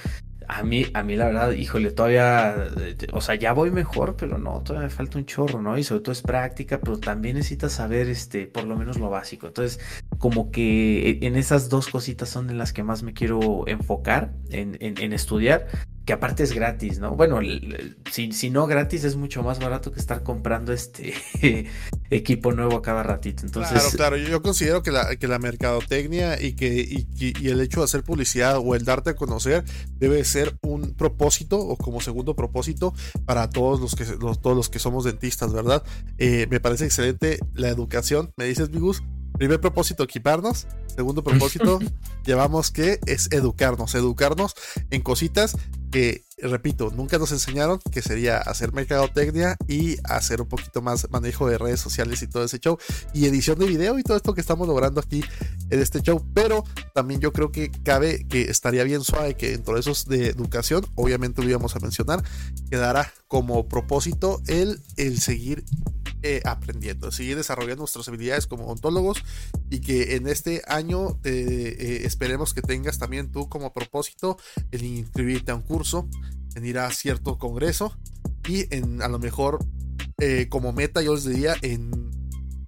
A 0.48 0.62
mí, 0.62 0.86
a 0.94 1.02
mí 1.02 1.16
la 1.16 1.26
verdad, 1.26 1.54
híjole, 1.54 1.90
todavía, 1.90 2.68
o 3.14 3.22
sea, 3.22 3.34
ya 3.34 3.52
voy 3.52 3.72
mejor, 3.72 4.16
pero 4.16 4.38
no, 4.38 4.62
todavía 4.62 4.90
me 4.90 4.94
falta 4.94 5.18
un 5.18 5.26
chorro, 5.26 5.60
¿no? 5.60 5.76
Y 5.76 5.84
sobre 5.84 6.04
todo 6.04 6.12
es 6.12 6.22
práctica, 6.22 6.80
pero 6.82 7.00
también 7.00 7.38
necesitas 7.38 7.72
saber, 7.72 8.10
este, 8.10 8.46
por 8.46 8.66
lo 8.66 8.76
menos 8.76 9.00
lo 9.00 9.10
básico. 9.10 9.48
Entonces, 9.48 9.80
como 10.20 10.52
que 10.52 11.18
en 11.24 11.36
esas 11.36 11.68
dos 11.68 11.88
cositas 11.88 12.30
son 12.30 12.52
en 12.52 12.60
las 12.60 12.74
que 12.74 12.84
más 12.84 13.02
me 13.02 13.14
quiero 13.14 13.68
enfocar 13.68 14.34
en, 14.52 14.78
en, 14.82 15.02
en 15.02 15.14
estudiar 15.14 15.66
que 16.06 16.12
aparte 16.12 16.44
es 16.44 16.52
gratis, 16.52 17.00
¿no? 17.00 17.16
Bueno, 17.16 17.40
si, 18.12 18.34
si, 18.34 18.50
no 18.50 18.68
gratis 18.68 19.06
es 19.06 19.16
mucho 19.16 19.42
más 19.42 19.60
barato 19.60 19.92
que 19.92 20.00
estar 20.02 20.22
comprando 20.22 20.74
este 20.74 21.14
equipo 22.10 22.52
nuevo 22.52 22.78
a 22.78 22.82
cada 22.82 23.04
ratito. 23.04 23.46
Entonces, 23.46 23.72
claro, 23.72 23.90
claro, 23.96 24.18
yo 24.18 24.42
considero 24.42 24.84
que 24.84 24.92
la, 24.92 25.16
que 25.16 25.28
la 25.28 25.40
mercadotecnia 25.40 26.42
y 26.42 26.54
que 26.54 27.06
y, 27.18 27.48
el 27.48 27.62
hecho 27.62 27.80
de 27.80 27.86
hacer 27.86 28.04
publicidad 28.04 28.58
o 28.58 28.76
el 28.76 28.84
darte 28.84 29.12
a 29.12 29.16
conocer 29.16 29.64
debe 29.98 30.24
ser 30.26 30.58
un 30.62 30.94
propósito 30.94 31.58
o 31.58 31.78
como 31.78 32.02
segundo 32.02 32.36
propósito 32.36 32.94
para 33.26 33.50
todos 33.50 33.80
los 33.80 33.96
que 33.96 34.04
todos 34.42 34.58
los 34.58 34.70
que 34.70 34.80
somos 34.80 35.06
dentistas, 35.06 35.54
¿verdad? 35.54 35.84
Eh, 36.18 36.48
me 36.50 36.60
parece 36.60 36.86
excelente 36.86 37.40
la 37.54 37.70
educación. 37.70 38.34
Me 38.36 38.46
dices, 38.46 38.70
Bigus, 38.70 39.04
Primer 39.38 39.60
propósito, 39.60 40.04
equiparnos. 40.04 40.68
Segundo 40.96 41.24
propósito, 41.24 41.80
llevamos 42.26 42.72
que 42.72 43.00
es 43.06 43.32
educarnos, 43.32 43.96
educarnos 43.96 44.54
en 44.92 45.02
cositas 45.02 45.56
que, 45.94 46.26
repito, 46.40 46.90
nunca 46.90 47.20
nos 47.20 47.32
enseñaron, 47.32 47.80
que 47.92 48.02
sería 48.02 48.40
hacer 48.40 48.74
mercadotecnia 48.74 49.58
y 49.68 49.98
hacer 50.04 50.42
un 50.42 50.48
poquito 50.48 50.82
más 50.82 51.08
manejo 51.12 51.48
de 51.48 51.60
redes 51.60 51.80
sociales 51.80 52.20
y 52.24 52.28
todo 52.28 52.44
ese 52.44 52.58
show, 52.60 52.80
y 53.14 53.28
edición 53.28 53.60
de 53.60 53.68
video 53.68 54.00
y 54.00 54.04
todo 54.04 54.18
esto 54.18 54.34
que 54.34 54.42
estamos 54.42 54.68
logrando 54.68 55.00
aquí 55.00 55.24
en 55.70 55.80
este 55.80 56.02
show. 56.02 56.26
Pero 56.34 56.64
también 56.96 57.22
yo 57.22 57.32
creo 57.32 57.52
que 57.52 57.70
cabe 57.70 58.26
que 58.28 58.50
estaría 58.50 58.84
bien 58.84 59.04
suave 59.04 59.36
que 59.36 59.52
dentro 59.52 59.76
de 59.76 59.82
esos 59.82 60.08
de 60.08 60.30
educación, 60.30 60.84
obviamente 60.96 61.44
lo 61.44 61.50
íbamos 61.50 61.76
a 61.76 61.80
mencionar, 61.80 62.24
quedara 62.72 63.14
como 63.28 63.68
propósito 63.68 64.42
el, 64.48 64.82
el 64.98 65.20
seguir 65.22 65.64
eh, 66.24 66.42
aprendiendo, 66.46 67.12
seguir 67.12 67.36
desarrollando 67.36 67.82
nuestras 67.82 68.08
habilidades 68.08 68.48
como 68.48 68.68
ontólogos 68.68 69.22
y 69.70 69.82
que 69.82 70.16
en 70.16 70.28
este 70.28 70.62
año 70.68 71.20
eh, 71.26 71.76
eh, 71.78 72.02
esperemos 72.06 72.54
que 72.54 72.62
tengas 72.62 72.98
también 72.98 73.32
tú 73.32 73.50
como 73.50 73.74
propósito 73.74 74.38
el 74.72 74.84
inscribirte 74.84 75.52
a 75.52 75.56
un 75.56 75.64
curso, 75.64 76.08
en 76.56 76.66
ir 76.66 76.80
a 76.80 76.90
cierto 76.92 77.38
congreso 77.38 77.98
y 78.48 78.74
en 78.74 79.02
a 79.02 79.10
lo 79.10 79.20
mejor 79.20 79.60
como 80.48 80.72
meta 80.72 81.02
yo 81.02 81.16
les 81.16 81.26
diría 81.26 81.56
en 81.62 81.92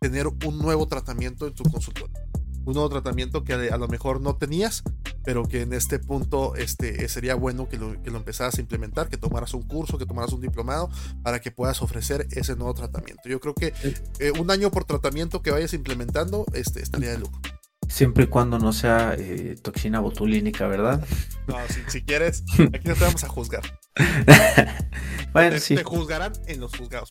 tener 0.02 0.28
un 0.28 0.60
nuevo 0.60 0.90
tratamiento 0.90 1.48
en 1.48 1.54
tu 1.54 1.64
consultorio 1.64 2.25
un 2.66 2.74
nuevo 2.74 2.90
tratamiento 2.90 3.44
que 3.44 3.54
a, 3.54 3.78
lo 3.78 3.88
mejor 3.88 4.22
no 4.22 4.36
tenías, 4.36 4.84
pero 5.24 5.48
que 5.48 5.62
en 5.62 5.74
este 5.74 6.00
punto 6.00 6.56
este, 6.56 7.08
sería 7.08 7.36
bueno 7.36 7.70
que 7.70 7.78
lo, 7.78 8.02
que 8.02 8.12
lo 8.12 8.18
empezaras 8.18 8.58
a 8.58 8.62
implementar, 8.62 9.10
que 9.10 9.18
tomaras 9.18 9.54
un 9.54 9.64
curso, 9.64 9.98
que 9.98 10.06
tomaras 10.06 10.34
un 10.34 10.42
diplomado 10.42 10.90
para 11.24 11.40
que 11.40 11.52
puedas 11.52 11.82
ofrecer 11.82 12.28
ese 12.32 12.56
nuevo 12.56 12.74
tratamiento. 12.74 13.30
Yo 13.30 13.40
creo 13.40 13.54
que 13.54 13.74
eh, 14.20 14.32
un 14.40 14.50
año 14.52 14.72
por 14.72 14.86
tratamiento 14.86 15.42
que 15.42 15.52
vayas 15.52 15.74
implementando 15.74 16.46
este, 16.54 16.82
estaría 16.82 17.12
de 17.12 17.20
lujo. 17.20 17.40
Siempre 17.88 18.24
y 18.24 18.28
cuando 18.28 18.58
no 18.58 18.74
sea 18.74 19.16
eh, 19.18 19.56
toxina 19.62 20.00
botulínica, 20.00 20.68
¿verdad? 20.68 21.06
No, 21.48 21.58
si, 21.90 22.02
quieres, 22.02 22.44
aquí 22.74 22.88
no 22.88 22.96
te 22.96 23.02
vamos 23.02 23.24
a 23.24 23.28
juzgar. 23.28 23.62
bueno, 25.32 25.52
te, 25.52 25.60
sí. 25.60 25.76
Te 25.76 25.84
juzgarán 25.84 26.34
en 26.48 26.60
los 26.60 26.76
juzgados. 26.76 27.08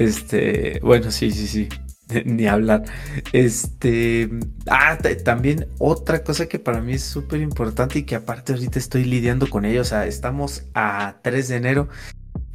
este, 0.00 0.80
bueno, 0.82 1.12
sí, 1.12 1.30
sí, 1.30 1.46
sí. 1.46 1.68
Ni 2.24 2.46
hablar. 2.46 2.84
Este. 3.32 4.30
Ah, 4.70 4.98
también 5.24 5.66
otra 5.78 6.22
cosa 6.24 6.46
que 6.46 6.58
para 6.58 6.80
mí 6.80 6.94
es 6.94 7.02
súper 7.02 7.40
importante 7.40 7.98
y 8.00 8.02
que 8.04 8.14
aparte 8.14 8.52
ahorita 8.52 8.78
estoy 8.78 9.04
lidiando 9.04 9.48
con 9.48 9.64
ello. 9.64 9.82
O 9.82 9.84
sea, 9.84 10.06
estamos 10.06 10.64
a 10.74 11.16
3 11.22 11.48
de 11.48 11.56
enero 11.56 11.88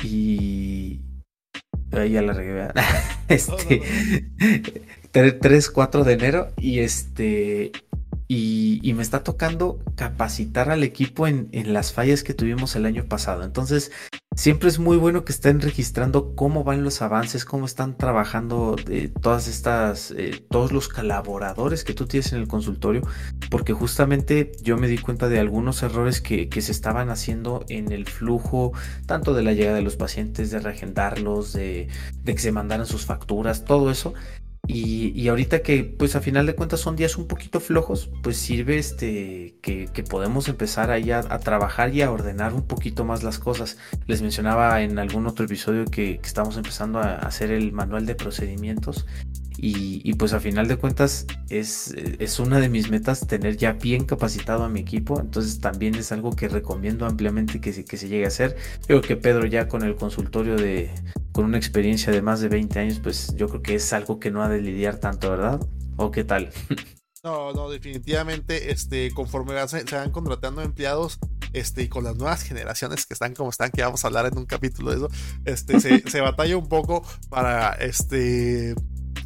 y. 0.03 1.01
ya 1.91 2.21
la 2.21 2.33
regué, 2.33 2.67
este, 3.27 3.81
3, 5.11 5.69
4 5.69 6.03
de 6.03 6.13
enero 6.13 6.51
y 6.57 6.79
este, 6.79 7.71
y, 8.27 8.93
me 8.95 9.03
está 9.03 9.23
tocando 9.23 9.79
capacitar 9.95 10.69
al 10.69 10.83
equipo 10.83 11.27
en, 11.27 11.49
las 11.73 11.93
fallas 11.93 12.23
que 12.23 12.33
tuvimos 12.33 12.75
el 12.75 12.85
año 12.85 13.05
pasado. 13.05 13.43
Entonces, 13.43 13.91
siempre 14.35 14.69
es 14.69 14.79
muy 14.79 14.97
bueno 14.97 15.25
que 15.25 15.31
estén 15.31 15.61
registrando 15.61 16.35
cómo 16.35 16.63
van 16.63 16.83
los 16.83 17.01
avances, 17.01 17.45
cómo 17.45 17.65
están 17.65 17.97
trabajando 17.97 18.75
eh, 18.89 19.11
todas 19.21 19.47
estas, 19.47 20.11
eh, 20.11 20.43
todos 20.49 20.71
los 20.71 20.89
colaboradores 20.89 21.83
que 21.83 21.93
tú 21.93 22.05
tienes 22.05 22.33
en 22.33 22.39
el 22.39 22.47
consultorio, 22.47 23.01
porque 23.49 23.73
justamente 23.73 24.51
yo 24.61 24.77
me 24.77 24.87
di 24.87 24.97
cuenta 24.97 25.29
de 25.29 25.39
algunos 25.39 25.83
errores 25.83 26.21
que, 26.21 26.49
se 26.63 26.71
estaban 26.71 27.09
haciendo 27.09 27.65
en 27.67 27.91
el 27.91 28.05
flujo, 28.05 28.71
tanto 29.05 29.33
de 29.33 29.43
la 29.43 29.51
llegada 29.51 29.75
de 29.75 29.81
los 29.81 29.97
pacientes, 29.97 30.49
de 30.49 30.59
reagendarlos, 30.59 31.51
de, 31.51 31.89
de 32.23 32.33
que 32.33 32.39
se 32.39 32.53
mandaran 32.53 32.85
sus 32.85 33.05
facturas, 33.05 33.65
todo 33.65 33.91
eso. 33.91 34.13
Y, 34.65 35.27
ahorita 35.27 35.61
que 35.61 35.83
pues 35.83 36.15
a 36.15 36.21
final 36.21 36.45
de 36.45 36.55
cuentas 36.55 36.79
son 36.79 36.95
días 36.95 37.17
un 37.17 37.27
poquito 37.27 37.59
flojos, 37.59 38.09
pues 38.21 38.37
sirve 38.37 38.77
este 38.77 39.55
que, 39.61 39.87
podemos 40.09 40.47
empezar 40.47 40.89
ahí 40.89 41.11
a, 41.11 41.21
trabajar 41.39 41.93
y 41.93 42.01
a 42.01 42.09
ordenar 42.09 42.53
un 42.53 42.65
poquito 42.65 43.03
más 43.03 43.23
las 43.23 43.39
cosas. 43.39 43.77
Les 44.07 44.21
mencionaba 44.21 44.81
en 44.81 44.99
algún 44.99 45.27
otro 45.27 45.45
episodio 45.45 45.83
que, 45.85 46.19
que 46.19 46.27
estamos 46.27 46.55
empezando 46.55 46.99
a 46.99 47.15
hacer 47.15 47.51
el 47.51 47.73
manual 47.73 48.05
de 48.05 48.15
procedimientos 48.15 49.05
y, 49.65 50.13
pues 50.15 50.33
a 50.33 50.41
final 50.41 50.67
de 50.67 50.75
cuentas 50.75 51.25
es, 51.49 51.93
es, 52.19 52.39
una 52.39 52.59
de 52.59 52.67
mis 52.67 52.89
metas 52.89 53.25
tener 53.25 53.55
ya 53.55 53.71
bien 53.71 54.03
capacitado 54.03 54.65
a 54.65 54.69
mi 54.69 54.81
equipo. 54.81 55.21
Entonces 55.21 55.61
también 55.61 55.95
es 55.95 56.11
algo 56.11 56.35
que 56.35 56.49
recomiendo 56.49 57.05
ampliamente 57.05 57.61
que 57.61 57.71
se, 57.71 57.85
que 57.85 57.95
se 57.95 58.09
llegue 58.09 58.25
a 58.25 58.27
hacer. 58.27 58.57
Creo 58.85 58.99
que 58.99 59.15
Pedro 59.15 59.45
ya 59.45 59.69
con 59.69 59.83
el 59.83 59.95
consultorio 59.95 60.57
de, 60.57 60.91
con 61.31 61.45
una 61.45 61.57
experiencia 61.57 62.11
de 62.11 62.21
más 62.21 62.41
de 62.41 62.49
20 62.49 62.77
años, 62.77 62.99
pues 62.99 63.33
yo 63.37 63.47
creo 63.47 63.61
que 63.61 63.75
es 63.75 63.93
algo 63.93 64.19
que 64.19 64.31
no 64.31 64.43
ha 64.43 64.49
de 64.49 64.61
lidiar 64.61 64.97
tanto, 64.97 65.29
¿verdad? 65.29 65.61
¿O 65.95 66.11
qué 66.11 66.25
tal? 66.25 66.49
No, 67.25 67.53
no, 67.53 67.69
definitivamente, 67.69 68.69
este, 68.69 69.13
conforme 69.13 69.53
se, 69.69 69.85
van 69.95 70.11
contratando 70.11 70.61
empleados, 70.61 71.19
este, 71.53 71.83
y 71.83 71.87
con 71.87 72.03
las 72.03 72.17
nuevas 72.17 72.43
generaciones 72.43 73.05
que 73.05 73.13
están 73.13 73.33
como 73.33 73.49
están, 73.49 73.71
que 73.71 73.81
vamos 73.81 74.03
a 74.03 74.07
hablar 74.07 74.25
en 74.25 74.37
un 74.37 74.45
capítulo 74.45 74.91
de 74.91 74.97
eso, 74.97 75.07
este, 75.45 75.79
se, 75.79 75.99
se 76.09 76.19
batalla 76.19 76.57
un 76.57 76.67
poco 76.67 77.01
para, 77.29 77.75
este, 77.75 78.75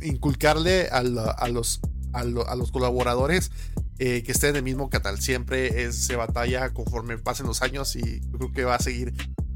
inculcarle 0.07 0.89
a, 0.89 1.03
los, 1.03 1.79
a, 2.13 2.23
los 2.55 2.71
colaboradores 2.71 3.51
eh, 3.99 4.23
que 4.23 4.31
estén 4.31 4.51
en 4.51 4.55
el 4.57 4.63
mismo 4.63 4.89
canal. 4.89 5.19
Siempre 5.19 5.91
se 5.91 6.15
batalla 6.15 6.73
conforme 6.73 7.17
pasen 7.17 7.47
los 7.47 7.61
años 7.61 7.95
y 7.95 8.21
creo 8.21 8.51
que 8.51 8.63
va 8.63 8.75
a 8.75 8.79
seguir 8.79 9.13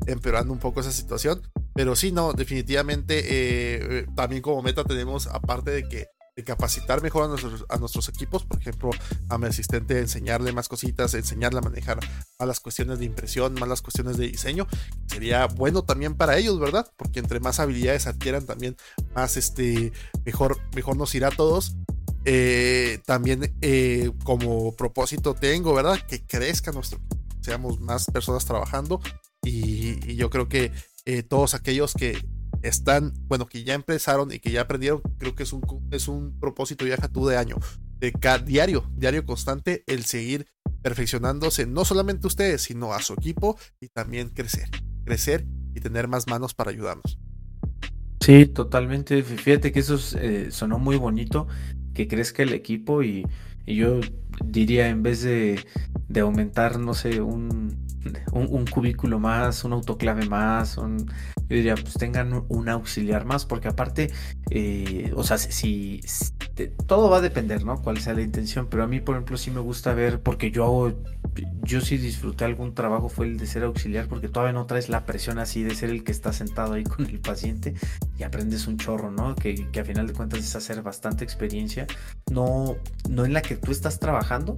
empeorando 0.07 0.53
un 0.53 0.59
poco 0.59 0.81
esa 0.81 0.91
situación. 0.91 1.41
Pero 1.73 1.95
sí, 1.95 2.11
no, 2.11 2.33
definitivamente 2.33 3.19
eh, 3.19 3.99
eh, 3.99 4.05
también 4.15 4.41
como 4.41 4.61
meta 4.61 4.83
tenemos, 4.83 5.27
aparte 5.27 5.71
de 5.71 5.87
que 5.87 6.07
de 6.41 6.45
capacitar 6.45 7.01
mejor 7.01 7.25
a 7.25 7.77
nuestros, 7.77 8.09
a 8.09 8.11
equipos, 8.11 8.43
por 8.45 8.59
ejemplo, 8.59 8.89
a 9.29 9.37
mi 9.37 9.47
asistente 9.47 9.99
enseñarle 9.99 10.51
más 10.51 10.67
cositas, 10.67 11.13
enseñarle 11.13 11.59
a 11.59 11.61
manejar 11.61 11.99
más 12.39 12.47
las 12.47 12.59
cuestiones 12.59 12.99
de 12.99 13.05
impresión, 13.05 13.53
más 13.53 13.69
las 13.69 13.81
cuestiones 13.81 14.17
de 14.17 14.27
diseño, 14.27 14.67
sería 15.07 15.45
bueno 15.45 15.83
también 15.83 16.15
para 16.15 16.37
ellos, 16.37 16.59
¿verdad? 16.59 16.91
Porque 16.97 17.19
entre 17.19 17.39
más 17.39 17.59
habilidades 17.59 18.07
adquieran 18.07 18.45
también 18.45 18.75
más 19.15 19.37
este 19.37 19.93
mejor, 20.25 20.57
mejor 20.75 20.97
nos 20.97 21.13
irá 21.15 21.27
a 21.27 21.31
todos. 21.31 21.75
Eh, 22.23 22.99
también 23.05 23.55
eh, 23.61 24.11
como 24.23 24.75
propósito 24.75 25.33
tengo, 25.33 25.73
¿verdad? 25.73 25.99
Que 26.07 26.25
crezca 26.25 26.71
nuestro, 26.71 26.99
seamos 27.41 27.79
más 27.79 28.05
personas 28.05 28.45
trabajando 28.45 29.01
y, 29.43 30.15
yo 30.15 30.29
creo 30.29 30.47
que 30.47 30.71
eh, 31.05 31.23
todos 31.23 31.55
aquellos 31.55 31.93
que 31.93 32.23
están, 32.61 33.13
bueno, 33.27 33.47
que 33.47 33.63
ya 33.63 33.73
empezaron 33.73 34.31
y 34.31 34.39
que 34.39 34.51
ya 34.51 34.61
aprendieron, 34.61 35.01
creo 35.17 35.35
que 35.35 35.43
es 35.43 35.53
un, 35.53 35.61
es 35.91 36.07
un 36.07 36.39
propósito 36.39 36.85
ya 36.85 36.97
tú 36.97 37.25
de 37.27 37.37
año, 37.37 37.57
de 37.99 38.11
cada 38.11 38.39
diario, 38.39 38.89
diario 38.95 39.25
constante, 39.25 39.83
el 39.87 40.05
seguir 40.05 40.47
perfeccionándose, 40.81 41.65
no 41.65 41.85
solamente 41.85 42.27
ustedes, 42.27 42.63
sino 42.63 42.93
a 42.93 43.01
su 43.01 43.13
equipo 43.13 43.57
y 43.79 43.87
también 43.87 44.29
crecer, 44.29 44.69
crecer 45.05 45.45
y 45.75 45.79
tener 45.79 46.07
más 46.07 46.27
manos 46.27 46.53
para 46.53 46.71
ayudarnos. 46.71 47.19
Sí, 48.19 48.45
totalmente. 48.45 49.23
Fíjate 49.23 49.71
que 49.71 49.79
eso 49.79 49.97
eh, 50.19 50.49
sonó 50.51 50.77
muy 50.77 50.97
bonito, 50.97 51.47
que 51.93 52.07
crezca 52.07 52.43
el 52.43 52.53
equipo 52.53 53.03
y, 53.03 53.25
yo 53.65 54.01
diría 54.43 54.89
en 54.89 55.01
vez 55.01 55.21
de, 55.21 55.63
de 56.09 56.19
aumentar, 56.19 56.79
no 56.79 56.93
sé, 56.93 57.21
un, 57.21 57.80
un, 58.31 58.65
cubículo 58.65 59.19
más, 59.19 59.63
un 59.63 59.73
autoclave 59.73 60.25
más, 60.27 60.77
un, 60.77 61.05
yo 61.49 61.55
diría, 61.55 61.75
pues 61.75 61.93
tengan 61.95 62.45
un 62.47 62.69
auxiliar 62.69 63.25
más, 63.25 63.45
porque 63.45 63.67
aparte, 63.67 64.11
eh, 64.49 65.11
o 65.15 65.23
sea, 65.23 65.37
si, 65.37 66.01
todo 66.87 67.09
va 67.09 67.17
a 67.17 67.21
depender, 67.21 67.65
¿no? 67.65 67.81
Cuál 67.81 67.99
sea 67.99 68.13
la 68.13 68.21
intención, 68.21 68.67
pero 68.69 68.83
a 68.83 68.87
mí, 68.87 68.99
por 68.99 69.15
ejemplo, 69.15 69.37
sí 69.37 69.51
me 69.51 69.59
gusta 69.59 69.93
ver, 69.93 70.21
porque 70.21 70.51
yo 70.51 70.63
hago, 70.63 70.93
yo 71.63 71.81
sí 71.81 71.97
disfruté 71.97 72.45
algún 72.45 72.73
trabajo, 72.73 73.09
fue 73.09 73.27
el 73.27 73.37
de 73.37 73.45
ser 73.45 73.63
auxiliar, 73.63 74.07
porque 74.07 74.29
todavía 74.29 74.53
no 74.53 74.65
traes 74.65 74.89
la 74.89 75.05
presión 75.05 75.39
así 75.39 75.63
de 75.63 75.75
ser 75.75 75.89
el 75.89 76.03
que 76.03 76.11
está 76.11 76.33
sentado 76.33 76.73
ahí 76.73 76.83
con 76.83 77.05
el 77.05 77.19
paciente 77.19 77.73
y 78.17 78.23
aprendes 78.23 78.67
un 78.67 78.77
chorro, 78.77 79.11
¿no? 79.11 79.35
Que, 79.35 79.69
que 79.71 79.79
a 79.79 79.85
final 79.85 80.07
de 80.07 80.13
cuentas 80.13 80.39
es 80.39 80.55
hacer 80.55 80.81
bastante 80.81 81.23
experiencia, 81.23 81.87
no, 82.31 82.77
no 83.09 83.25
en 83.25 83.33
la 83.33 83.41
que 83.41 83.55
tú 83.55 83.71
estás 83.71 83.99
trabajando, 83.99 84.57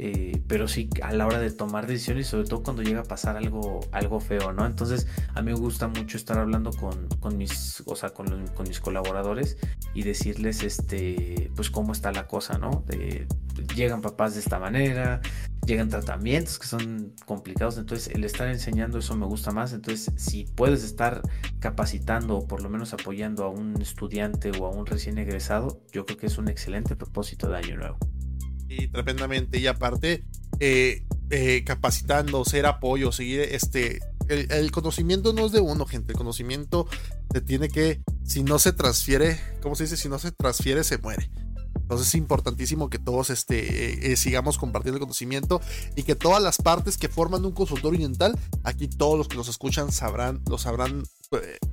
eh, 0.00 0.40
pero 0.46 0.68
sí 0.68 0.88
a 1.02 1.12
la 1.12 1.26
hora 1.26 1.40
de 1.40 1.50
tomar 1.50 1.88
decisiones, 1.88 2.28
sobre 2.28 2.46
todo 2.46 2.62
cuando 2.62 2.82
llega 2.82 3.00
a 3.00 3.04
pasar 3.04 3.36
algo, 3.36 3.80
algo 3.90 4.20
feo, 4.20 4.52
¿no? 4.52 4.64
Entonces 4.64 5.08
a 5.34 5.42
mí 5.42 5.52
me 5.52 5.58
gusta 5.58 5.88
mucho 5.88 6.16
estar 6.16 6.38
hablando 6.38 6.70
con, 6.70 7.08
con 7.18 7.36
mis, 7.36 7.82
o 7.84 7.96
con, 8.14 8.46
con, 8.48 8.68
mis 8.68 8.78
colaboradores 8.78 9.58
y 9.94 10.04
decirles, 10.04 10.62
este, 10.62 11.50
pues 11.56 11.70
cómo 11.70 11.92
está 11.92 12.12
la 12.12 12.28
cosa, 12.28 12.58
¿no? 12.58 12.84
llegan 13.74 14.00
papás 14.00 14.34
de 14.34 14.40
esta 14.40 14.60
manera, 14.60 15.20
llegan 15.66 15.88
tratamientos 15.88 16.60
que 16.60 16.66
son 16.68 17.12
complicados, 17.26 17.76
entonces 17.76 18.14
el 18.14 18.22
estar 18.22 18.46
enseñando 18.46 18.98
eso 18.98 19.16
me 19.16 19.26
gusta 19.26 19.50
más, 19.50 19.72
entonces 19.72 20.12
si 20.16 20.44
puedes 20.44 20.84
estar 20.84 21.22
capacitando 21.58 22.36
o 22.36 22.46
por 22.46 22.62
lo 22.62 22.70
menos 22.70 22.94
apoyando 22.94 23.44
a 23.44 23.48
un 23.48 23.80
estudiante 23.82 24.52
o 24.60 24.66
a 24.66 24.70
un 24.70 24.86
recién 24.86 25.18
egresado, 25.18 25.80
yo 25.90 26.06
creo 26.06 26.18
que 26.18 26.26
es 26.26 26.38
un 26.38 26.46
excelente 26.48 26.94
propósito 26.94 27.48
de 27.48 27.58
año 27.58 27.76
nuevo 27.76 27.98
y 28.68 28.88
tremendamente. 28.88 29.58
Y 29.58 29.66
aparte, 29.66 30.24
eh, 30.60 31.04
eh, 31.30 31.64
capacitando, 31.64 32.44
ser 32.44 32.66
apoyo, 32.66 33.12
seguir 33.12 33.40
este. 33.40 34.00
El, 34.28 34.70
conocimiento 34.72 35.32
no 35.32 35.46
es 35.46 35.52
de 35.52 35.60
uno, 35.60 35.86
gente. 35.86 36.12
El 36.12 36.18
conocimiento 36.18 36.86
se 37.32 37.40
tiene 37.40 37.68
que. 37.68 38.02
Si 38.24 38.42
no 38.42 38.58
se 38.58 38.72
transfiere, 38.72 39.40
¿cómo 39.62 39.74
se 39.74 39.84
dice? 39.84 39.96
Si 39.96 40.08
no 40.08 40.18
se 40.18 40.32
transfiere, 40.32 40.84
se 40.84 40.98
muere. 40.98 41.30
Entonces 41.74 42.08
es 42.08 42.14
importantísimo 42.16 42.90
que 42.90 42.98
todos 42.98 43.30
este, 43.30 44.12
eh, 44.12 44.16
sigamos 44.16 44.58
compartiendo 44.58 44.98
el 44.98 45.00
conocimiento 45.00 45.62
y 45.96 46.02
que 46.02 46.14
todas 46.14 46.42
las 46.42 46.58
partes 46.58 46.98
que 46.98 47.08
forman 47.08 47.46
un 47.46 47.52
consultorio 47.52 48.00
dental, 48.00 48.38
aquí 48.62 48.88
todos 48.88 49.16
los 49.16 49.26
que 49.26 49.36
nos 49.38 49.48
escuchan 49.48 49.90
sabrán, 49.90 50.42
lo 50.50 50.58
sabrán 50.58 51.04
eh, 51.04 51.04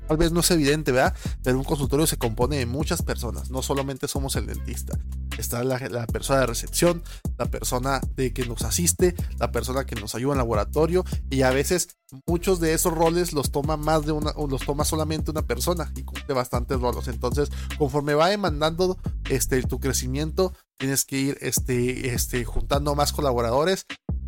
tal 0.07 0.17
vez 0.17 0.31
no 0.31 0.41
es 0.41 0.51
evidente, 0.51 0.91
¿verdad? 0.91 1.15
Pero 1.43 1.57
un 1.57 1.63
consultorio 1.63 2.07
se 2.07 2.17
compone 2.17 2.57
de 2.57 2.65
muchas 2.65 3.01
personas, 3.01 3.49
no 3.49 3.61
solamente 3.61 4.07
somos 4.07 4.35
el 4.35 4.47
dentista. 4.47 4.97
Está 5.37 5.63
la, 5.63 6.07
persona 6.07 6.41
de 6.41 6.45
recepción, 6.47 7.03
la 7.37 7.45
persona 7.45 7.99
de 8.15 8.33
que 8.33 8.45
nos 8.45 8.63
asiste, 8.63 9.15
la 9.37 9.51
persona 9.51 9.85
que 9.85 9.95
nos 9.95 10.15
ayuda 10.15 10.33
en 10.33 10.37
laboratorio 10.37 11.03
y 11.29 11.41
a 11.41 11.51
veces 11.51 11.97
muchos 12.25 12.59
de 12.59 12.73
esos 12.73 12.93
roles 12.93 13.33
los 13.33 13.51
toma 13.51 13.75
más 13.75 14.05
de 14.05 14.13
una, 14.13 14.33
los 14.33 14.65
toma 14.65 14.85
solamente 14.85 15.31
una 15.31 15.41
persona 15.41 15.91
y 15.95 16.03
cumple 16.03 16.33
bastantes 16.33 16.79
roles. 16.79 17.07
Entonces, 17.07 17.49
conforme 17.77 18.13
va 18.13 18.29
demandando 18.29 18.97
este, 19.29 19.61
tu 19.63 19.79
crecimiento, 19.79 20.53
tienes 20.77 21.03
que 21.05 21.17
ir 21.17 21.37
este, 21.41 22.13
este, 22.13 22.45
juntando 22.45 22.95
más 22.95 23.11
colaboradores 23.11 23.85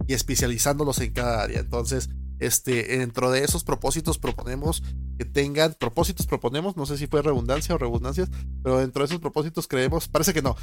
y 0.08 0.14
especializándolos 0.14 1.00
en 1.00 1.14
cada 1.14 1.44
área. 1.44 1.60
Entonces, 1.60 2.10
este, 2.40 2.98
dentro 2.98 3.32
de 3.32 3.44
esos 3.44 3.64
propósitos 3.64 4.18
proponemos 4.18 4.84
que 5.18 5.26
tengan, 5.26 5.76
propósitos 5.80 6.28
proponemos, 6.28 6.78
no 6.78 6.86
sé 6.86 6.98
si 6.98 7.08
fue 7.08 7.22
redundancia 7.22 7.74
o 7.74 7.78
redundancias, 7.78 8.30
pero 8.64 8.80
dentro 8.80 9.02
de 9.02 9.08
esos 9.08 9.20
propósitos 9.20 9.68
creemos, 9.68 10.08
parece 10.08 10.34
que 10.34 10.42
no, 10.42 10.56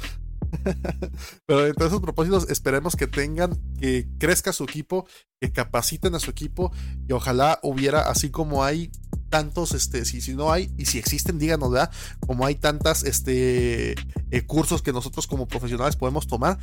pero 1.45 1.63
dentro 1.63 1.85
de 1.85 1.89
esos 1.89 2.01
propósitos 2.01 2.49
esperemos 2.49 2.95
que 2.95 3.07
tengan, 3.07 3.59
que 3.79 4.07
crezca 4.17 4.53
su 4.53 4.63
equipo, 4.63 5.07
que 5.41 5.51
capaciten 5.51 6.15
a 6.15 6.19
su 6.19 6.31
equipo 6.31 6.71
y 7.07 7.13
ojalá 7.13 7.59
hubiera, 7.63 8.09
así 8.09 8.29
como 8.29 8.63
hay 8.63 8.91
tantos, 9.29 9.73
este, 9.73 10.05
si, 10.05 10.21
si 10.21 10.33
no 10.33 10.51
hay, 10.51 10.71
y 10.77 10.85
si 10.85 10.97
existen, 10.97 11.37
díganos, 11.37 11.71
¿verdad? 11.71 11.91
Como 12.25 12.45
hay 12.45 12.55
tantas, 12.55 13.03
este, 13.03 13.95
eh, 14.31 14.45
cursos 14.45 14.81
que 14.81 14.93
nosotros 14.93 15.27
como 15.27 15.47
profesionales 15.47 15.95
podemos 15.95 16.27
tomar, 16.27 16.57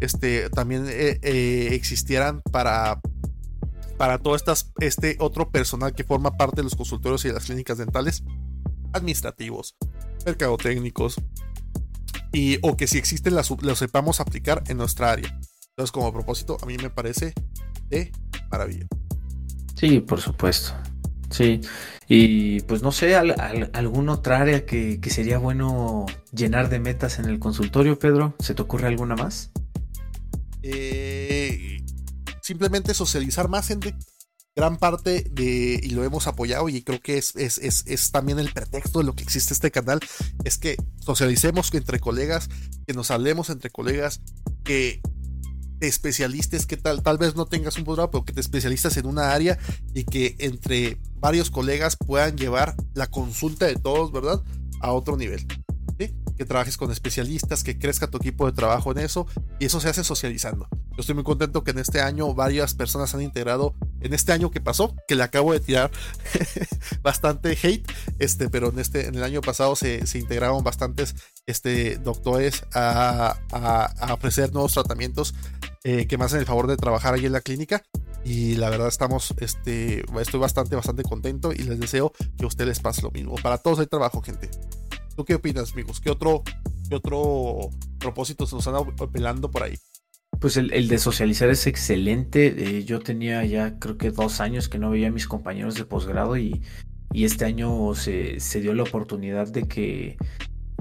este, 0.00 0.50
también 0.50 0.86
eh, 0.88 1.18
eh, 1.22 1.68
existieran 1.72 2.42
para 2.52 3.00
para 3.96 4.18
todo 4.18 4.36
estas, 4.36 4.72
este 4.80 5.16
otro 5.20 5.50
personal 5.50 5.94
que 5.94 6.04
forma 6.04 6.36
parte 6.36 6.56
de 6.56 6.64
los 6.64 6.74
consultorios 6.74 7.24
y 7.24 7.28
de 7.28 7.34
las 7.34 7.44
clínicas 7.44 7.78
dentales, 7.78 8.24
administrativos, 8.92 9.76
mercadotécnicos, 10.26 11.16
y, 12.32 12.58
o 12.62 12.76
que 12.76 12.86
si 12.86 12.98
existen 12.98 13.34
las, 13.34 13.50
los 13.62 13.78
sepamos 13.78 14.20
aplicar 14.20 14.62
en 14.68 14.76
nuestra 14.76 15.12
área. 15.12 15.38
Entonces, 15.70 15.92
como 15.92 16.12
propósito, 16.12 16.56
a 16.62 16.66
mí 16.66 16.76
me 16.76 16.90
parece 16.90 17.32
de 17.88 18.12
maravilla. 18.50 18.86
Sí, 19.74 20.00
por 20.00 20.20
supuesto. 20.20 20.72
Sí, 21.30 21.60
y 22.06 22.60
pues 22.60 22.82
no 22.82 22.92
sé, 22.92 23.16
alguna 23.16 24.12
otra 24.12 24.40
área 24.40 24.64
que, 24.66 25.00
sería 25.08 25.38
bueno 25.38 26.06
llenar 26.32 26.68
de 26.68 26.78
metas 26.78 27.18
en 27.18 27.24
el 27.24 27.40
consultorio, 27.40 27.98
Pedro, 27.98 28.36
¿se 28.38 28.54
te 28.54 28.62
ocurre 28.62 28.86
alguna 28.86 29.16
más? 29.16 29.50
Eh, 30.62 31.83
simplemente 32.44 32.92
socializar 32.94 33.48
más 33.48 33.66
gente. 33.66 33.96
Gran 34.54 34.76
parte 34.76 35.26
de, 35.32 35.80
y 35.82 35.90
lo 35.90 36.04
hemos 36.04 36.28
apoyado 36.28 36.68
y 36.68 36.82
creo 36.82 37.00
que 37.00 37.18
es, 37.18 37.34
es, 37.34 37.58
es, 37.58 38.12
también 38.12 38.38
el 38.38 38.52
pretexto 38.52 39.00
de 39.00 39.04
lo 39.04 39.16
que 39.16 39.24
existe 39.24 39.52
este 39.52 39.72
canal, 39.72 39.98
es 40.44 40.58
que 40.58 40.76
socialicemos 41.00 41.74
entre 41.74 41.98
colegas, 41.98 42.48
que 42.86 42.94
nos 42.94 43.10
hablemos 43.10 43.50
entre 43.50 43.70
colegas, 43.70 44.20
que 44.62 45.00
te 45.80 45.88
especialistas, 45.88 46.66
que 46.66 46.76
tal, 46.76 47.02
tal 47.02 47.18
vez 47.18 47.34
no 47.34 47.46
tengas 47.46 47.76
un 47.78 47.84
posgrado, 47.84 48.12
pero 48.12 48.24
que 48.24 48.32
te 48.32 48.40
especialistas 48.40 48.96
en 48.96 49.06
una 49.06 49.32
área 49.32 49.58
y 49.92 50.04
que 50.04 50.36
entre 50.38 51.00
varios 51.16 51.50
colegas 51.50 51.96
puedan 51.96 52.36
llevar 52.36 52.76
la 52.92 53.08
consulta 53.08 53.66
de 53.66 53.74
todos, 53.74 54.12
¿verdad? 54.12 54.40
A 54.80 54.92
otro 54.92 55.16
nivel. 55.16 55.44
Que 56.36 56.44
trabajes 56.44 56.76
con 56.76 56.92
especialistas, 56.92 57.64
que 57.64 57.78
crezca 57.78 58.08
tu 58.08 58.18
equipo 58.18 58.46
de 58.46 58.52
trabajo 58.52 58.92
en 58.92 58.98
eso 58.98 59.26
y 59.58 59.66
eso 59.66 59.80
se 59.80 59.88
hace 59.88 60.04
socializando. 60.04 60.68
Yo 60.96 61.00
estoy 61.00 61.16
muy 61.16 61.24
contento 61.24 61.64
que 61.64 61.72
en 61.72 61.80
este 61.80 62.00
año 62.00 62.34
varias 62.34 62.74
personas 62.74 63.12
han 63.16 63.22
integrado, 63.22 63.74
en 64.00 64.14
este 64.14 64.32
año 64.32 64.52
que 64.52 64.60
pasó, 64.60 64.94
que 65.08 65.16
le 65.16 65.24
acabo 65.24 65.52
de 65.52 65.58
tirar 65.58 65.90
bastante 67.02 67.58
hate, 67.60 67.84
este, 68.20 68.48
pero 68.48 68.68
en, 68.68 68.78
este, 68.78 69.08
en 69.08 69.16
el 69.16 69.24
año 69.24 69.40
pasado 69.40 69.74
se, 69.74 70.06
se 70.06 70.20
integraron 70.20 70.62
bastantes 70.62 71.16
este, 71.46 71.96
doctores 71.96 72.64
a, 72.74 73.36
a, 73.50 74.14
ofrecer 74.14 74.52
nuevos 74.52 74.72
tratamientos 74.72 75.34
eh, 75.82 76.06
que 76.06 76.16
me 76.16 76.26
hacen 76.26 76.38
el 76.38 76.46
favor 76.46 76.68
de 76.68 76.76
trabajar 76.76 77.14
ahí 77.14 77.26
en 77.26 77.32
la 77.32 77.40
clínica. 77.40 77.82
Y 78.24 78.54
la 78.54 78.70
verdad 78.70 78.86
estamos, 78.86 79.34
este, 79.38 80.04
estoy 80.20 80.40
bastante, 80.40 80.76
bastante 80.76 81.02
contento 81.02 81.52
y 81.52 81.58
les 81.58 81.80
deseo 81.80 82.12
que 82.38 82.44
a 82.44 82.46
ustedes 82.46 82.68
les 82.68 82.80
pase 82.80 83.02
lo 83.02 83.10
mismo. 83.10 83.34
Para 83.34 83.58
todos 83.58 83.80
hay 83.80 83.86
trabajo, 83.86 84.22
gente. 84.22 84.48
¿Tú 85.16 85.24
qué 85.24 85.34
opinas, 85.34 85.72
amigos? 85.72 86.00
¿Qué 86.00 86.10
otro, 86.10 86.42
qué 86.88 86.94
otro 86.94 87.70
propósito 87.98 88.46
se 88.46 88.54
nos 88.54 88.66
han 88.68 88.76
apelando 88.76 89.50
por 89.50 89.64
ahí? 89.64 89.76
Pues 90.40 90.56
el, 90.56 90.88
de 90.88 90.98
socializar 90.98 91.48
es 91.48 91.66
excelente. 91.66 92.78
Eh, 92.78 92.84
yo 92.84 93.00
tenía 93.00 93.44
ya 93.44 93.78
creo 93.78 93.96
que 93.96 94.10
dos 94.10 94.40
años 94.40 94.68
que 94.68 94.78
no 94.78 94.90
veía 94.90 95.08
a 95.08 95.12
mis 95.12 95.26
compañeros 95.26 95.74
de 95.74 95.84
posgrado 95.84 96.36
y, 96.36 96.62
y 97.12 97.24
este 97.24 97.44
año 97.44 97.94
se, 97.94 98.40
se, 98.40 98.60
dio 98.60 98.74
la 98.74 98.82
oportunidad 98.82 99.48
de 99.48 99.66
que, 99.68 100.16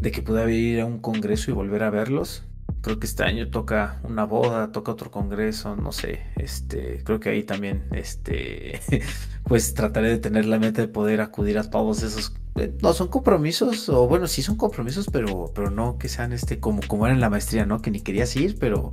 de 0.02 0.12
que 0.12 0.22
pude 0.22 0.52
ir 0.54 0.82
a 0.82 0.86
un 0.86 1.00
congreso 1.00 1.52
y 1.52 1.54
volver 1.54 1.84
a 1.84 1.90
verlos 1.90 2.44
creo 2.84 3.00
que 3.00 3.08
este 3.08 3.24
año 3.24 3.50
toca 3.50 4.02
una 4.04 4.26
boda, 4.26 4.72
toca 4.72 4.92
otro 4.92 5.10
congreso, 5.10 5.76
no 5.78 5.94
sé, 5.94 6.20
este, 6.36 7.02
creo 7.06 7.20
que 7.20 7.30
ahí 7.30 7.44
también, 7.44 7.86
este, 7.92 8.82
pues 9.48 9.74
trataré 9.74 10.10
de 10.10 10.18
tener 10.18 10.46
la 10.46 10.60
meta 10.60 10.82
de 10.82 10.90
poder 10.90 11.22
acudir 11.22 11.58
a 11.58 11.70
todos 11.70 12.04
esos, 12.04 12.36
eh, 12.56 12.76
no 12.82 12.92
son 12.92 13.08
compromisos, 13.08 13.88
o 13.88 14.08
bueno, 14.08 14.28
sí 14.28 14.42
son 14.42 14.58
compromisos, 14.58 15.08
pero, 15.12 15.52
pero 15.56 15.72
no 15.72 15.98
que 15.98 16.10
sean 16.10 16.34
este, 16.34 16.60
como, 16.60 16.82
como 16.86 17.06
era 17.06 17.16
en 17.16 17.22
la 17.22 17.30
maestría, 17.30 17.66
¿no? 17.66 17.82
Que 17.82 17.90
ni 17.90 18.02
querías 18.02 18.36
ir, 18.36 18.58
pero, 18.60 18.92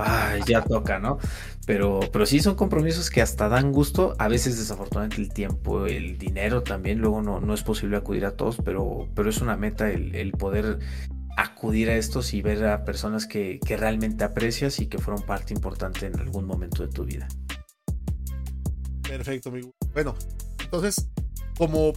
ay, 0.00 0.42
ya 0.46 0.62
toca, 0.62 0.98
¿no? 0.98 1.18
Pero, 1.66 2.00
pero 2.12 2.26
sí 2.26 2.40
son 2.40 2.54
compromisos 2.54 3.10
que 3.10 3.20
hasta 3.20 3.48
dan 3.48 3.72
gusto, 3.72 4.14
a 4.18 4.28
veces 4.28 4.58
desafortunadamente 4.58 5.20
el 5.20 5.32
tiempo, 5.32 5.86
el 5.86 6.18
dinero 6.18 6.62
también, 6.62 6.98
luego 6.98 7.22
no, 7.22 7.40
no 7.40 7.54
es 7.54 7.62
posible 7.62 7.96
acudir 7.96 8.24
a 8.24 8.32
todos, 8.32 8.56
pero, 8.64 9.08
pero 9.14 9.28
es 9.28 9.40
una 9.40 9.56
meta 9.56 9.90
el, 9.90 10.14
el 10.14 10.32
poder 10.32 10.78
acudir 11.38 11.88
a 11.88 11.94
estos 11.94 12.34
y 12.34 12.42
ver 12.42 12.66
a 12.66 12.84
personas 12.84 13.24
que, 13.24 13.60
realmente 13.64 14.24
aprecias 14.24 14.80
y 14.80 14.86
que 14.86 14.98
fueron 14.98 15.22
parte 15.22 15.54
importante 15.54 16.06
en 16.06 16.18
algún 16.18 16.44
momento 16.44 16.84
de 16.84 16.92
tu 16.92 17.04
vida. 17.04 17.28
Perfecto, 19.02 19.50
amigo. 19.50 19.70
Bueno, 19.94 20.16
entonces, 20.64 21.08
como 21.56 21.92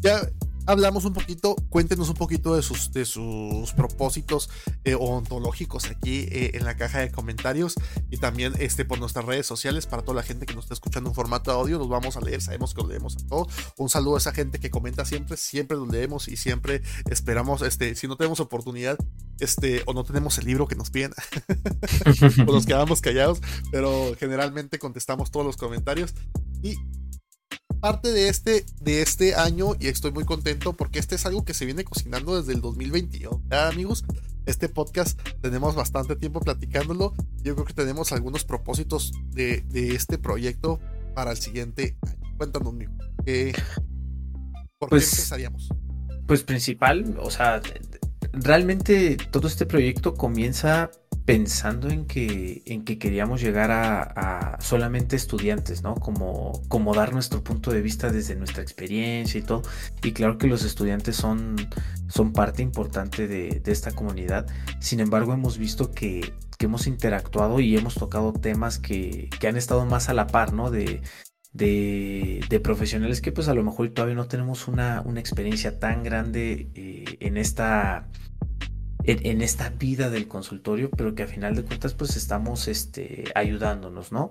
ya 0.00 0.22
hablamos 0.68 1.06
un 1.06 1.14
poquito, 1.14 1.56
cuéntenos 1.70 2.10
un 2.10 2.14
poquito 2.14 2.54
de 2.54 2.62
sus, 2.62 2.92
de 2.92 3.06
sus 3.06 3.72
propósitos 3.72 4.50
eh, 4.84 4.94
ontológicos 4.94 5.86
aquí 5.86 6.26
eh, 6.30 6.50
en 6.54 6.64
la 6.64 6.76
caja 6.76 7.00
de 7.00 7.10
comentarios 7.10 7.74
y 8.10 8.18
también 8.18 8.52
este, 8.58 8.84
por 8.84 9.00
nuestras 9.00 9.24
redes 9.24 9.46
sociales 9.46 9.86
para 9.86 10.02
toda 10.02 10.16
la 10.16 10.22
gente 10.22 10.44
que 10.44 10.54
nos 10.54 10.66
está 10.66 10.74
escuchando 10.74 11.08
en 11.08 11.14
formato 11.14 11.50
audio, 11.50 11.78
nos 11.78 11.88
vamos 11.88 12.18
a 12.18 12.20
leer, 12.20 12.42
sabemos 12.42 12.74
que 12.74 12.82
lo 12.82 12.88
leemos 12.88 13.16
a 13.16 13.26
todos. 13.26 13.48
Un 13.78 13.88
saludo 13.88 14.16
a 14.16 14.18
esa 14.18 14.32
gente 14.32 14.60
que 14.60 14.70
comenta 14.70 15.06
siempre, 15.06 15.38
siempre 15.38 15.78
lo 15.78 15.86
leemos 15.86 16.28
y 16.28 16.36
siempre 16.36 16.82
esperamos, 17.10 17.62
este, 17.62 17.94
si 17.94 18.06
no 18.06 18.16
tenemos 18.18 18.38
oportunidad, 18.38 18.98
este, 19.40 19.82
o 19.86 19.94
no 19.94 20.04
tenemos 20.04 20.36
el 20.36 20.44
libro 20.44 20.68
que 20.68 20.76
nos 20.76 20.90
piden, 20.90 21.14
o 22.46 22.52
nos 22.52 22.66
quedamos 22.66 23.00
callados, 23.00 23.40
pero 23.72 24.14
generalmente 24.20 24.78
contestamos 24.78 25.30
todos 25.30 25.46
los 25.46 25.56
comentarios. 25.56 26.14
Y 26.62 26.76
parte 27.78 28.12
de 28.12 28.28
este, 28.28 28.64
de 28.80 29.02
este 29.02 29.34
año 29.34 29.74
y 29.78 29.88
estoy 29.88 30.12
muy 30.12 30.24
contento 30.24 30.72
porque 30.72 30.98
este 30.98 31.14
es 31.14 31.26
algo 31.26 31.44
que 31.44 31.54
se 31.54 31.64
viene 31.64 31.84
cocinando 31.84 32.36
desde 32.36 32.52
el 32.52 32.60
2021. 32.60 33.42
¿Ya, 33.50 33.68
amigos? 33.68 34.04
Este 34.46 34.68
podcast 34.68 35.20
tenemos 35.40 35.74
bastante 35.74 36.16
tiempo 36.16 36.40
platicándolo. 36.40 37.14
Yo 37.42 37.54
creo 37.54 37.66
que 37.66 37.74
tenemos 37.74 38.12
algunos 38.12 38.44
propósitos 38.44 39.12
de, 39.30 39.64
este 39.72 40.18
proyecto 40.18 40.80
para 41.14 41.32
el 41.32 41.38
siguiente 41.38 41.96
año. 42.06 42.36
Cuéntanos, 42.36 42.72
amigo. 42.72 42.92
¿Por 44.78 44.90
pues, 44.90 45.10
qué 45.10 45.16
empezaríamos? 45.16 45.68
Pues 46.26 46.42
principal, 46.42 47.16
o 47.20 47.30
sea, 47.30 47.60
realmente 48.32 49.16
todo 49.30 49.48
este 49.48 49.66
proyecto 49.66 50.14
comienza 50.14 50.90
pensando 51.28 51.90
en 51.90 52.06
que, 52.06 52.62
en 52.64 52.86
que 52.86 52.98
queríamos 52.98 53.42
llegar 53.42 53.70
a, 53.70 54.56
solamente 54.60 55.14
estudiantes, 55.14 55.82
¿no? 55.82 55.94
Como, 55.96 56.62
como 56.68 56.94
dar 56.94 57.12
nuestro 57.12 57.44
punto 57.44 57.70
de 57.70 57.82
vista 57.82 58.10
desde 58.10 58.34
nuestra 58.34 58.62
experiencia 58.62 59.38
y 59.38 59.42
todo. 59.42 59.60
Y 60.02 60.12
claro 60.12 60.38
que 60.38 60.46
los 60.46 60.64
estudiantes 60.64 61.16
son, 61.16 61.56
son 62.08 62.32
parte 62.32 62.62
importante 62.62 63.28
de, 63.28 63.60
esta 63.66 63.92
comunidad. 63.92 64.46
Sin 64.80 65.00
embargo, 65.00 65.34
hemos 65.34 65.58
visto 65.58 65.92
que, 65.92 66.32
hemos 66.60 66.86
interactuado 66.86 67.60
y 67.60 67.76
hemos 67.76 67.96
tocado 67.96 68.32
temas 68.32 68.78
que, 68.78 69.28
han 69.46 69.58
estado 69.58 69.84
más 69.84 70.08
a 70.08 70.14
la 70.14 70.28
par, 70.28 70.54
¿no? 70.54 70.70
De, 70.70 71.02
de, 71.52 72.60
profesionales 72.64 73.20
que 73.20 73.32
pues 73.32 73.48
a 73.48 73.54
lo 73.54 73.62
mejor 73.62 73.90
todavía 73.90 74.16
no 74.16 74.28
tenemos 74.28 74.66
una, 74.66 75.02
una 75.02 75.20
experiencia 75.20 75.78
tan 75.78 76.02
grande 76.02 76.70
eh, 76.74 77.18
en 77.20 77.36
esta 77.36 78.08
en, 79.08 79.40
esta 79.40 79.70
vida 79.70 80.10
del 80.10 80.28
consultorio, 80.28 80.90
pero 80.90 81.14
que 81.14 81.22
a 81.22 81.26
final 81.26 81.54
de 81.54 81.64
cuentas 81.64 81.94
pues 81.94 82.16
estamos 82.16 82.68
este, 82.68 83.24
ayudándonos, 83.34 84.12
¿no? 84.12 84.30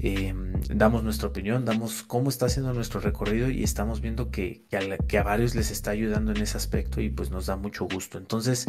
Em, 0.00 0.54
damos 0.74 1.04
nuestra 1.04 1.28
opinión, 1.28 1.66
damos 1.66 2.02
cómo 2.02 2.30
está 2.30 2.46
haciendo 2.46 2.72
nuestro 2.72 3.00
recorrido 3.00 3.50
y 3.50 3.62
estamos 3.62 4.00
viendo 4.00 4.30
que, 4.30 4.64
que, 4.70 5.18
a, 5.18 5.22
varios 5.22 5.54
les 5.54 5.70
está 5.70 5.90
ayudando 5.90 6.32
en 6.32 6.38
ese 6.38 6.56
aspecto 6.56 7.02
y 7.02 7.10
pues 7.10 7.30
nos 7.30 7.46
da 7.46 7.56
mucho 7.56 7.86
gusto. 7.86 8.16
Entonces, 8.16 8.66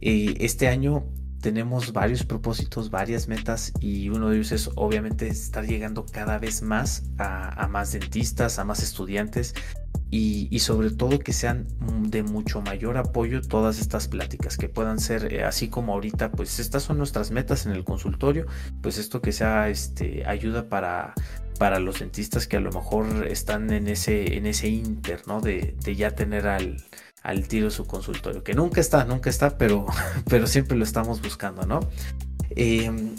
eh, 0.00 0.34
este 0.40 0.66
año 0.66 1.06
tenemos 1.40 1.92
varios 1.92 2.24
propósitos, 2.24 2.90
varias 2.90 3.28
metas 3.28 3.72
y 3.80 4.08
uno 4.08 4.30
de 4.30 4.36
ellos 4.36 4.50
es 4.50 4.70
obviamente 4.74 5.28
estar 5.28 5.64
llegando 5.64 6.04
cada 6.04 6.38
vez 6.38 6.62
más 6.62 7.04
a, 7.18 7.62
a 7.62 7.68
más 7.68 7.92
dentistas, 7.92 8.58
a 8.58 8.64
más 8.64 8.82
estudiantes 8.82 9.54
y, 10.10 10.58
sobre 10.60 10.90
todo 10.90 11.18
que 11.18 11.32
sean 11.32 11.66
de 12.08 12.22
mucho 12.22 12.60
mayor 12.62 12.96
apoyo 12.96 13.42
todas 13.42 13.80
estas 13.80 14.08
pláticas, 14.08 14.56
que 14.56 14.68
puedan 14.68 15.00
ser 15.00 15.32
eh, 15.32 15.44
así 15.44 15.68
como 15.68 15.94
ahorita, 15.94 16.30
pues 16.30 16.58
estas 16.60 16.84
son 16.84 16.98
nuestras 16.98 17.30
metas 17.30 17.66
en 17.66 17.72
el 17.72 17.84
consultorio, 17.84 18.46
pues 18.82 18.98
esto 18.98 19.20
que 19.20 19.32
sea 19.32 19.68
este, 19.68 20.24
ayuda 20.26 20.68
para, 20.68 21.14
para 21.58 21.80
los 21.80 21.98
dentistas 21.98 22.46
que 22.46 22.56
a 22.56 22.60
lo 22.60 22.70
mejor 22.70 23.26
están 23.26 23.70
en 23.72 23.88
ese, 23.88 24.36
en 24.36 24.46
ese 24.46 24.68
inter, 24.68 25.22
¿no? 25.26 25.40
De, 25.40 25.76
ya 25.96 26.12
tener 26.12 26.46
al, 26.46 26.76
al 27.22 27.48
tiro 27.48 27.70
su 27.70 27.86
consultorio, 27.86 28.44
que 28.44 28.54
nunca 28.54 28.80
está, 28.80 29.04
nunca 29.04 29.28
está, 29.28 29.58
pero, 29.58 29.86
pero 30.28 30.46
siempre 30.46 30.76
lo 30.76 30.84
estamos 30.84 31.20
buscando, 31.20 31.66
¿no? 31.66 31.80
Em, 32.50 33.14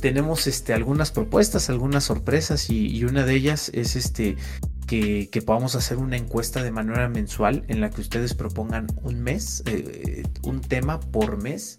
tenemos 0.00 0.46
este, 0.46 0.72
algunas 0.74 1.10
propuestas, 1.10 1.70
algunas 1.70 2.04
sorpresas 2.04 2.70
y, 2.70 3.04
una 3.04 3.24
de 3.24 3.34
ellas 3.34 3.70
es 3.74 3.96
este 3.96 4.36
que, 4.90 5.42
podamos 5.46 5.76
hacer 5.76 5.98
una 5.98 6.16
encuesta 6.16 6.62
de 6.64 6.72
manera 6.72 7.08
mensual 7.08 7.64
en 7.68 7.80
la 7.80 7.90
que 7.90 8.00
ustedes 8.00 8.34
propongan 8.34 8.88
un 9.02 9.20
mes, 9.20 9.62
eh, 9.66 10.24
un 10.42 10.60
tema 10.60 10.98
por 10.98 11.40
mes 11.40 11.78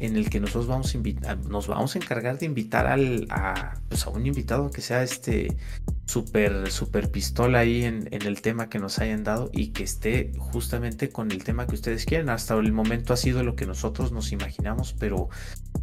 en 0.00 0.16
el 0.16 0.30
que 0.30 0.40
nosotros 0.40 0.66
vamos 0.66 0.94
a 0.94 0.96
invitar, 0.96 1.38
nos 1.46 1.66
vamos 1.66 1.94
a 1.94 1.98
encargar 1.98 2.38
de 2.38 2.46
invitar 2.46 2.86
al, 2.86 3.26
a, 3.30 3.74
pues 3.88 4.06
a 4.06 4.10
un 4.10 4.26
invitado 4.26 4.70
que 4.70 4.80
sea 4.80 5.02
este 5.02 5.56
super, 6.06 6.70
super 6.72 7.10
pistola 7.10 7.60
ahí 7.60 7.84
en, 7.84 8.08
el 8.10 8.40
tema 8.40 8.68
que 8.68 8.78
nos 8.78 8.98
hayan 8.98 9.22
dado 9.22 9.50
y 9.52 9.68
que 9.68 9.84
esté 9.84 10.32
justamente 10.38 11.10
con 11.10 11.30
el 11.30 11.44
tema 11.44 11.66
que 11.66 11.74
ustedes 11.74 12.04
quieren. 12.06 12.30
Hasta 12.30 12.54
el 12.54 12.72
momento 12.72 13.12
ha 13.12 13.16
sido 13.16 13.44
lo 13.44 13.54
que 13.54 13.66
nosotros 13.66 14.10
nos 14.10 14.32
imaginamos, 14.32 14.94
pero, 14.98 15.28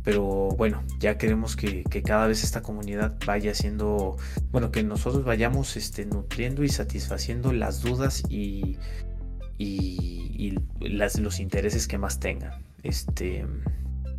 pero 0.03 0.49
bueno, 0.57 0.83
ya 0.99 1.17
queremos 1.17 1.55
que, 1.55 1.83
cada 2.03 2.27
vez 2.27 2.43
esta 2.43 2.61
comunidad 2.61 3.17
vaya 3.25 3.53
siendo, 3.53 4.17
bueno, 4.51 4.71
que 4.71 4.83
nosotros 4.83 5.23
vayamos 5.23 5.77
este, 5.77 6.05
nutriendo 6.05 6.63
y 6.63 6.69
satisfaciendo 6.69 7.53
las 7.53 7.81
dudas 7.81 8.23
y, 8.29 8.77
y, 9.57 10.57
las, 10.79 11.19
los 11.19 11.39
intereses 11.39 11.87
que 11.87 11.97
más 11.97 12.19
tengan. 12.19 12.65
Este 12.83 13.45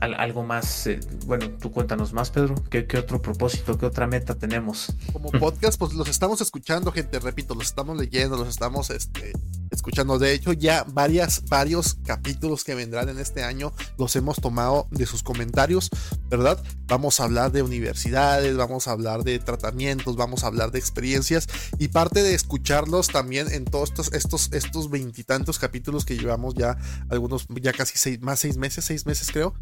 algo 0.01 0.43
más, 0.43 0.87
eh, 0.87 1.01
bueno, 1.27 1.51
tú 1.61 1.73
cuéntanos 1.73 2.13
más, 2.13 2.31
Pedro, 2.31 2.55
¿Qué, 2.71 2.87
otro 2.99 3.21
propósito, 3.21 3.77
qué 3.79 3.87
otra 3.87 4.07
meta 4.07 4.35
tenemos? 4.35 4.93
Como 5.13 5.31
podcast, 5.31 5.79
pues 5.79 5.93
los 5.95 6.09
estamos 6.09 6.41
escuchando, 6.41 6.93
gente, 6.93 7.19
repito, 7.19 7.55
los 7.55 7.67
estamos 7.67 7.97
leyendo, 7.99 8.37
los 8.37 8.49
estamos 8.49 8.91
este, 8.91 9.33
escuchando. 9.70 10.18
De 10.18 10.33
hecho, 10.33 10.52
ya 10.52 10.85
varias, 10.85 11.44
varios 11.46 11.94
capítulos 12.04 12.64
que 12.64 12.74
vendrán 12.74 13.09
en 13.09 13.18
este 13.18 13.42
año 13.42 13.72
los 13.98 14.16
hemos 14.16 14.37
tomado 14.37 14.88
de 14.90 15.07
sus 15.07 15.22
comentarios, 15.22 15.90
¿verdad? 16.28 16.62
Vamos 16.87 17.20
a 17.20 17.24
hablar 17.24 17.52
de 17.52 17.62
universidades, 17.62 18.57
vamos 18.57 18.88
a 18.88 18.92
hablar 18.92 19.24
de 19.24 19.38
tratamientos, 19.38 20.16
vamos 20.16 20.44
a 20.44 20.48
hablar 20.48 20.70
de 20.70 20.78
experiencias 20.78 21.46
y 21.78 21.88
parte 21.88 22.22
de 22.22 22.35
escucharlos 22.35 23.09
también 23.09 23.50
en 23.52 23.64
todos 23.64 23.90
estos, 23.90 24.12
estos, 24.12 24.52
estos 24.52 24.90
veintitantos 24.90 25.59
capítulos 25.59 26.04
que 26.04 26.16
llevamos 26.16 26.54
ya, 26.54 26.78
algunos 27.09 27.46
ya 27.61 27.72
casi 27.72 27.98
seis, 27.98 28.20
más 28.20 28.40
seis 28.40 28.57
meses, 28.57 28.85
seis 28.85 29.07
meses 29.07 29.31
creo, 29.31 29.54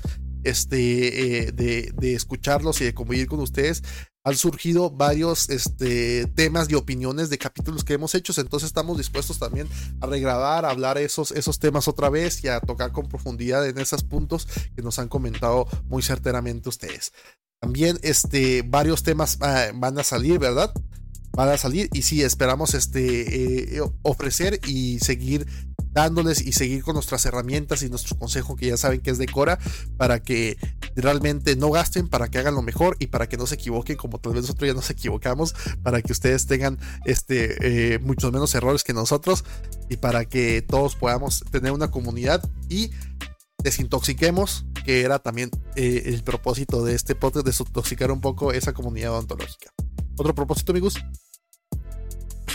este, 0.45 1.49
eh, 1.49 1.53
de, 1.53 2.15
escucharlos 2.15 2.81
y 2.81 2.85
de 2.85 2.95
convivir 2.95 3.27
con 3.27 3.41
ustedes, 3.41 3.83
han 4.27 4.37
surgido 4.37 4.91
varios 4.91 5.49
este, 5.51 6.27
temas 6.27 6.69
y 6.69 6.75
opiniones 6.75 7.31
de 7.31 7.39
capítulos 7.39 7.85
que 7.85 7.95
hemos 7.95 8.13
hecho, 8.17 8.33
entonces 8.41 8.67
estamos 8.67 8.99
dispuestos 8.99 9.39
también 9.39 9.69
a 10.01 10.07
regrabar, 10.07 10.65
a 10.65 10.71
hablar 10.71 10.99
esos, 10.99 11.31
esos 11.31 11.61
temas 11.61 11.87
otra 11.87 12.11
vez 12.11 12.43
y 12.43 12.49
a 12.49 12.59
tocar 12.59 12.91
con 12.91 13.09
profundidad 13.09 13.65
en 13.69 13.79
esos 13.79 14.03
puntos 14.03 14.49
que 14.75 14.83
nos 14.83 14.99
han 14.99 15.07
comentado 15.07 15.69
muy 15.85 16.03
certeramente 16.03 16.69
ustedes. 16.69 17.13
También 17.61 18.01
este, 18.03 18.63
varios 18.63 19.05
temas 19.05 19.39
ah, 19.43 19.71
van 19.73 19.97
a 19.97 20.03
salir, 20.03 20.41
¿verdad? 20.41 20.73
Van 21.37 21.51
a 21.51 21.59
salir 21.59 21.91
y 21.93 22.01
sí, 22.01 22.23
esperamos 22.23 22.73
este, 22.73 23.77
eh, 23.77 23.83
ofrecer 24.01 24.59
y 24.67 25.01
seguir 25.01 25.47
dándoles 25.93 26.41
y 26.41 26.53
seguir 26.53 26.83
con 26.83 26.95
nuestras 26.95 27.27
herramientas 27.27 27.83
y 27.83 27.91
nuestro 27.91 28.17
consejo 28.19 28.57
que 28.57 28.69
ya 28.69 28.79
saben 28.79 29.01
que 29.01 29.11
es 29.11 29.19
de 29.19 29.27
Cora 29.27 29.59
para 29.99 30.23
que 30.23 30.57
realmente 30.95 31.55
no 31.57 31.71
gasten, 31.71 32.09
para 32.09 32.29
que 32.29 32.39
hagan 32.39 32.55
lo 32.55 32.63
mejor 32.63 32.97
y 33.01 33.09
para 33.09 33.29
que 33.29 33.37
no 33.37 33.47
se 33.47 33.57
equivoquen 33.57 33.97
como 33.97 34.19
tal 34.19 34.33
vez 34.33 34.43
nosotros 34.43 34.67
ya 34.67 34.75
nos 34.75 34.89
equivocamos, 34.89 35.55
para 35.83 36.01
que 36.01 36.13
ustedes 36.13 36.47
tengan 36.47 36.79
este, 37.05 37.95
eh, 37.95 37.99
muchos 37.99 38.33
menos 38.33 38.55
errores 38.55 38.83
que 38.83 38.95
nosotros 38.95 39.45
y 39.91 39.99
para 39.99 40.25
que 40.25 40.63
todos 40.63 40.97
podamos 40.97 41.45
tener 41.51 41.73
una 41.73 41.91
comunidad 41.91 42.43
y 42.71 42.93
desintoxiquemos, 43.63 44.65
que 44.87 45.03
era 45.03 45.19
también 45.19 45.51
eh, 45.75 46.05
el 46.07 46.23
propósito 46.25 46.83
de 46.83 46.95
este 46.95 47.15
podcast, 47.15 47.45
desintoxicar 47.45 48.11
un 48.11 48.23
poco 48.23 48.53
esa 48.53 48.73
comunidad 48.73 49.13
odontológica. 49.13 49.71
¿Otro 50.19 50.35
propósito, 50.35 50.73
amigos? 50.73 50.95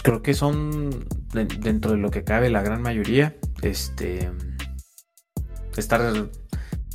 Creo 0.01 0.21
que 0.21 0.33
son 0.33 1.05
dentro 1.31 1.91
de 1.91 1.97
lo 1.97 2.11
que 2.11 2.23
cabe 2.23 2.49
la 2.49 2.61
gran 2.61 2.81
mayoría. 2.81 3.35
Este. 3.61 4.31
Estar, 5.77 6.01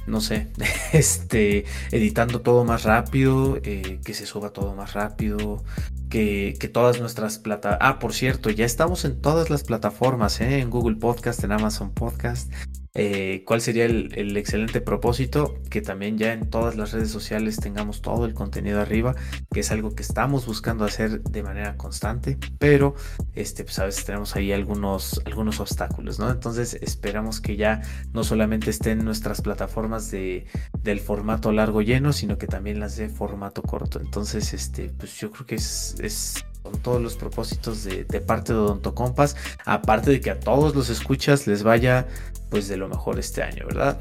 no 0.07 0.21
sé, 0.21 0.49
este, 0.93 1.65
editando 1.91 2.43
todo 2.43 2.65
más 2.65 2.85
rápido, 2.85 3.59
eh, 3.63 4.01
que 4.05 4.13
se 4.13 4.27
suba 4.27 4.51
todo 4.51 4.75
más 4.75 4.93
rápido, 4.93 5.65
que, 6.11 6.57
que 6.61 6.69
todas 6.69 7.01
nuestras 7.01 7.39
plataformas. 7.39 7.89
Ah, 7.89 7.99
por 7.99 8.13
cierto, 8.13 8.51
ya 8.51 8.67
estamos 8.67 9.05
en 9.07 9.21
todas 9.21 9.49
las 9.49 9.65
plataformas, 9.65 10.41
¿eh? 10.43 10.61
en 10.61 10.69
Google 10.69 10.97
Podcast, 10.97 11.43
en 11.45 11.53
Amazon 11.53 11.91
Podcast, 11.93 12.53
eh, 12.99 13.43
¿Cuál 13.45 13.61
sería 13.61 13.85
el, 13.85 14.37
excelente 14.39 14.81
propósito? 14.81 15.61
Que 15.69 15.83
también 15.83 16.17
ya 16.17 16.33
en 16.33 16.49
todas 16.49 16.77
las 16.77 16.93
redes 16.93 17.11
sociales 17.11 17.59
tengamos 17.59 18.01
todo 18.01 18.25
el 18.25 18.33
contenido 18.33 18.81
arriba, 18.81 19.15
que 19.53 19.61
es 19.61 19.71
algo 19.71 19.95
que 19.95 20.03
estamos 20.03 20.47
buscando 20.47 20.87
hacer 20.87 21.21
de 21.23 21.43
manera 21.43 21.77
constante, 21.77 22.39
pero 22.59 22.95
este, 23.35 23.65
pues 23.65 23.79
a 23.81 23.85
veces 23.85 24.07
tenemos 24.07 24.35
ahí 24.35 24.51
algunos, 24.51 25.21
algunos 25.27 25.61
obstáculos, 25.61 26.19
¿no? 26.19 26.31
Entonces 26.31 26.73
esperamos 26.81 27.43
que 27.43 27.57
ya 27.57 27.83
no 28.15 28.25
solamente 28.25 28.71
estén 28.71 29.05
nuestras 29.05 29.43
plataformas 29.43 30.11
de, 30.11 30.47
del 30.83 31.01
formato 31.01 31.53
largo 31.53 31.83
lleno, 31.83 32.15
sino 32.15 32.39
que 32.39 32.47
también 32.47 32.81
las 32.81 32.97
de 32.97 33.11
formato 33.11 33.61
corto. 33.61 34.01
Entonces, 34.01 34.55
este, 34.55 34.89
pues 34.89 35.15
yo 35.19 35.31
creo 35.31 35.45
que 35.45 35.57
es, 35.57 35.97
es 36.01 36.47
con 36.71 36.81
todos 36.81 37.01
los 37.01 37.17
propósitos 37.17 37.85
de, 37.85 38.05
parte 38.21 38.53
de 38.53 38.59
Odonto 38.59 38.95
Compas, 38.95 39.37
aparte 39.65 40.11
de 40.11 40.21
que 40.21 40.31
a 40.31 40.41
todos 40.41 40.75
los 40.75 40.91
escuchas 40.91 41.47
les 41.47 41.63
vaya 41.63 42.07
pues 42.51 42.69
de 42.69 42.77
lo 42.77 42.89
mejor 42.89 43.19
este 43.19 43.43
año, 43.43 43.67
¿verdad? 43.67 44.01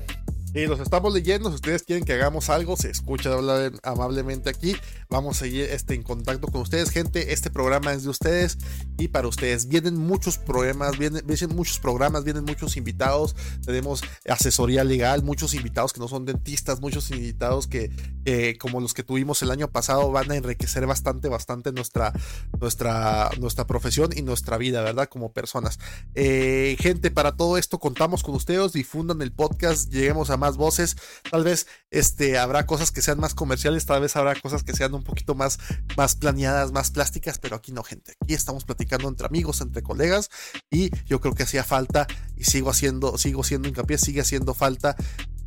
Y 0.56 0.68
los 0.68 0.80
estamos 0.80 1.14
leyendo. 1.14 1.50
Si 1.50 1.56
ustedes 1.56 1.84
quieren 1.84 2.06
que 2.06 2.14
hagamos 2.14 2.50
algo, 2.50 2.78
se 2.78 2.90
escucha 2.90 3.34
hablar 3.34 3.74
amablemente 3.84 4.50
aquí. 4.50 4.74
Vamos 5.10 5.36
a 5.36 5.40
seguir 5.42 5.66
este, 5.66 5.96
en 5.96 6.02
contacto 6.02 6.48
con 6.48 6.62
ustedes, 6.62 6.92
gente. 6.92 7.34
Este 7.34 7.50
programa 7.50 7.92
es 7.92 8.04
de 8.04 8.10
ustedes 8.10 8.58
y 8.98 9.10
para 9.10 9.28
ustedes. 9.28 9.68
Vienen 9.68 9.98
muchos 9.98 10.38
programas, 10.38 10.98
vienen, 10.98 11.28
vienen 11.28 11.54
muchos 11.54 11.80
programas, 11.80 12.24
vienen 12.24 12.46
muchos 12.46 12.78
invitados. 12.78 13.36
Tenemos 13.66 14.02
asesoría 14.30 14.86
legal, 14.86 15.24
muchos 15.24 15.54
invitados 15.56 15.92
que 15.92 16.00
no 16.00 16.08
son 16.08 16.24
dentistas, 16.24 16.80
muchos 16.80 17.12
invitados 17.12 17.68
que, 17.68 17.92
como 18.58 18.80
los 18.80 18.94
que 18.94 19.04
tuvimos 19.04 19.42
el 19.42 19.52
año 19.52 19.70
pasado, 19.70 20.10
van 20.10 20.32
a 20.32 20.38
enriquecer 20.38 20.88
bastante, 20.88 21.28
bastante 21.28 21.74
nuestra, 21.74 22.14
nuestra, 22.62 23.30
nuestra 23.42 23.68
profesión 23.68 24.12
y 24.16 24.22
nuestra 24.22 24.58
vida, 24.58 24.82
¿verdad? 24.84 25.10
Como 25.10 25.34
personas. 25.34 25.80
Eh, 26.14 26.78
gente, 26.80 27.12
para 27.12 27.36
todo 27.36 27.58
esto 27.58 27.78
contamos 27.78 28.24
con 28.24 28.36
ustedes. 28.36 28.72
Difundan 28.72 29.22
el 29.22 29.34
podcast, 29.34 29.92
lleguemos 29.92 30.30
a 30.30 30.38
más 30.38 30.45
más 30.46 30.58
voces, 30.58 30.96
tal 31.32 31.44
vez 31.44 31.66
este, 31.90 32.38
habrá 32.38 32.68
cosas 32.68 32.92
que 32.92 33.02
sean 33.02 33.20
más 33.20 33.34
comerciales, 33.34 33.86
tal 33.86 34.02
vez 34.02 34.16
habrá 34.16 34.36
cosas 34.36 34.64
que 34.64 34.74
sean 34.74 34.94
un 34.94 35.04
poquito 35.04 35.34
más, 35.34 35.58
más 35.98 36.16
planeadas, 36.16 36.72
más 36.72 36.92
plásticas, 36.92 37.40
pero 37.40 37.56
aquí 37.56 37.72
no, 37.72 37.84
gente. 37.84 38.14
Aquí 38.22 38.36
estamos 38.36 38.64
platicando 38.64 39.10
entre 39.10 39.26
amigos, 39.26 39.62
entre 39.62 39.82
colegas, 39.82 40.30
y 40.70 40.92
yo 41.06 41.20
creo 41.20 41.34
que 41.34 41.44
hacía 41.44 41.64
falta, 41.64 42.06
y 42.38 42.44
sigo 42.44 42.70
haciendo, 42.70 43.18
sigo 43.18 43.44
siendo 43.44 43.68
hincapié, 43.68 43.98
sigue 43.98 44.22
haciendo 44.22 44.54
falta 44.54 44.96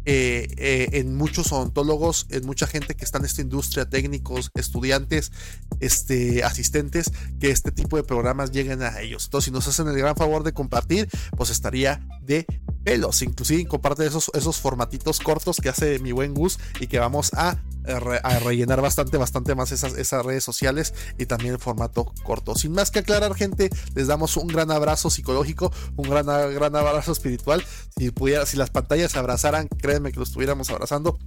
eh, 0.05 0.49
eh, 0.57 0.89
en 0.93 1.17
muchos 1.17 1.53
odontólogos, 1.53 2.27
en 2.31 2.47
mucha 2.47 2.67
gente 2.67 2.95
que 2.95 3.05
está 3.05 3.19
en 3.19 3.25
esta 3.25 3.43
industria, 3.43 3.89
técnicos, 3.89 4.51
estudiantes, 4.55 5.33
este, 5.81 6.45
asistentes, 6.45 7.13
que 7.41 7.51
este 7.51 7.73
tipo 7.73 7.97
de 7.97 8.05
programas 8.05 8.51
lleguen 8.51 8.83
a 8.83 9.01
ellos. 9.01 9.25
Entonces, 9.27 9.47
si 9.47 9.51
nos 9.51 9.69
hacen 9.69 9.89
el 9.89 9.97
gran 9.97 10.17
favor 10.17 10.45
de 10.45 10.53
compartir, 10.53 11.09
pues 11.37 11.51
estaría 11.51 12.01
de 12.23 12.47
pelos. 12.85 13.23
Inclusive 13.23 13.67
comparte 13.67 14.07
esos, 14.07 14.31
esos 14.35 14.59
formatitos 14.59 15.21
cortos 15.21 15.59
que 15.59 15.69
hace 15.69 15.99
mi 15.99 16.13
buen 16.13 16.35
Gus 16.35 16.59
y 16.81 16.87
que 16.87 16.99
vamos 16.99 17.31
a, 17.35 17.59
a 17.89 18.39
rellenar 18.41 18.81
bastante, 18.81 19.17
bastante 19.17 19.55
más 19.55 19.73
esas, 19.73 19.95
esas 19.97 20.25
redes 20.25 20.45
sociales 20.45 20.95
y 21.19 21.27
también 21.27 21.55
el 21.55 21.61
formato 21.61 22.13
corto. 22.23 22.55
Sin 22.55 22.73
más 22.73 22.91
que 22.91 23.01
aclarar, 23.01 23.35
gente, 23.35 23.71
les 23.95 24.07
damos 24.07 24.37
un 24.37 24.49
gran 24.49 24.71
abrazo 24.71 25.11
psicológico, 25.11 25.73
un 25.97 26.09
gran, 26.09 26.27
gran 26.27 26.77
abrazo 26.77 27.13
espiritual. 27.13 27.65
Si 27.97 28.11
pudiera, 28.11 28.47
si 28.47 28.57
las 28.57 28.71
pantallas 28.71 29.13
se 29.13 29.19
abrazaran, 29.19 29.69
créanme 29.69 30.13
que 30.13 30.19
lo 30.19 30.25
estuviéramos 30.25 30.71
abrazando. 30.71 31.19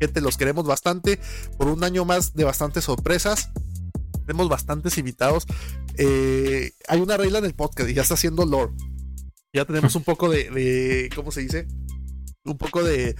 Gente, 0.00 0.20
los 0.20 0.36
queremos 0.36 0.66
bastante. 0.66 1.20
Por 1.58 1.68
un 1.68 1.84
año 1.84 2.04
más 2.04 2.34
de 2.34 2.44
bastantes 2.44 2.84
sorpresas. 2.84 3.50
Tenemos 4.26 4.48
bastantes 4.48 4.98
invitados. 4.98 5.46
Eh, 5.98 6.72
hay 6.88 7.00
una 7.00 7.16
regla 7.16 7.38
en 7.38 7.44
el 7.44 7.54
podcast 7.54 7.90
y 7.90 7.94
ya 7.94 8.02
está 8.02 8.14
haciendo 8.14 8.46
lore 8.46 8.72
ya 9.52 9.64
tenemos 9.66 9.94
un 9.96 10.02
poco 10.02 10.30
de, 10.30 11.10
¿cómo 11.14 11.30
se 11.30 11.42
dice? 11.42 11.66
Un 12.44 12.56
poco 12.56 12.82
de, 12.82 13.14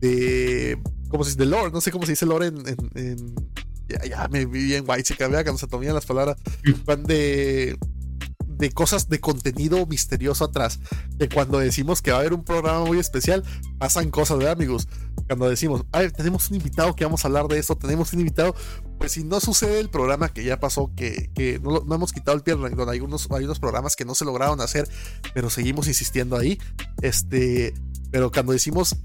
de, 0.00 0.80
¿cómo 1.08 1.24
se 1.24 1.30
dice? 1.30 1.40
De 1.40 1.46
lore, 1.46 1.70
no 1.72 1.80
sé 1.80 1.90
cómo 1.90 2.06
se 2.06 2.12
dice 2.12 2.26
lore 2.26 2.46
en, 2.46 2.62
en, 2.94 3.34
ya, 3.88 4.04
ya, 4.04 4.28
me 4.28 4.44
vi 4.46 4.74
en 4.74 4.84
white, 4.88 5.02
chica, 5.02 5.28
vea 5.28 5.44
que 5.44 5.50
nos 5.50 5.62
atomían 5.62 5.94
las 5.94 6.06
palabras, 6.06 6.36
van 6.84 7.04
de, 7.04 7.78
de 8.58 8.70
cosas 8.72 9.08
de 9.08 9.20
contenido 9.20 9.86
misterioso 9.86 10.44
atrás. 10.44 10.80
De 11.16 11.28
cuando 11.28 11.58
decimos 11.58 12.02
que 12.02 12.10
va 12.10 12.18
a 12.18 12.20
haber 12.20 12.34
un 12.34 12.44
programa 12.44 12.84
muy 12.84 12.98
especial, 12.98 13.44
pasan 13.78 14.10
cosas, 14.10 14.38
¿verdad, 14.38 14.52
amigos? 14.52 14.88
Cuando 15.26 15.48
decimos, 15.48 15.84
Ay, 15.92 16.10
tenemos 16.10 16.50
un 16.50 16.56
invitado 16.56 16.94
que 16.94 17.04
vamos 17.04 17.24
a 17.24 17.28
hablar 17.28 17.46
de 17.46 17.58
esto, 17.58 17.76
tenemos 17.76 18.12
un 18.12 18.20
invitado, 18.20 18.54
pues 18.98 19.12
si 19.12 19.24
no 19.24 19.40
sucede 19.40 19.78
el 19.78 19.90
programa 19.90 20.28
que 20.28 20.44
ya 20.44 20.58
pasó, 20.58 20.90
que, 20.96 21.30
que 21.34 21.60
no, 21.60 21.82
no, 21.86 21.94
hemos 21.94 22.12
quitado 22.12 22.36
el 22.36 22.42
pie, 22.42 22.54
donde 22.54 22.92
hay 22.92 23.00
unos, 23.00 23.28
hay 23.30 23.44
unos 23.44 23.60
programas 23.60 23.94
que 23.94 24.04
no 24.04 24.14
se 24.14 24.24
lograron 24.24 24.60
hacer, 24.60 24.88
pero 25.34 25.50
seguimos 25.50 25.86
insistiendo 25.86 26.36
ahí. 26.36 26.58
Este, 27.00 27.74
pero 28.10 28.32
cuando 28.32 28.52
decimos 28.52 28.96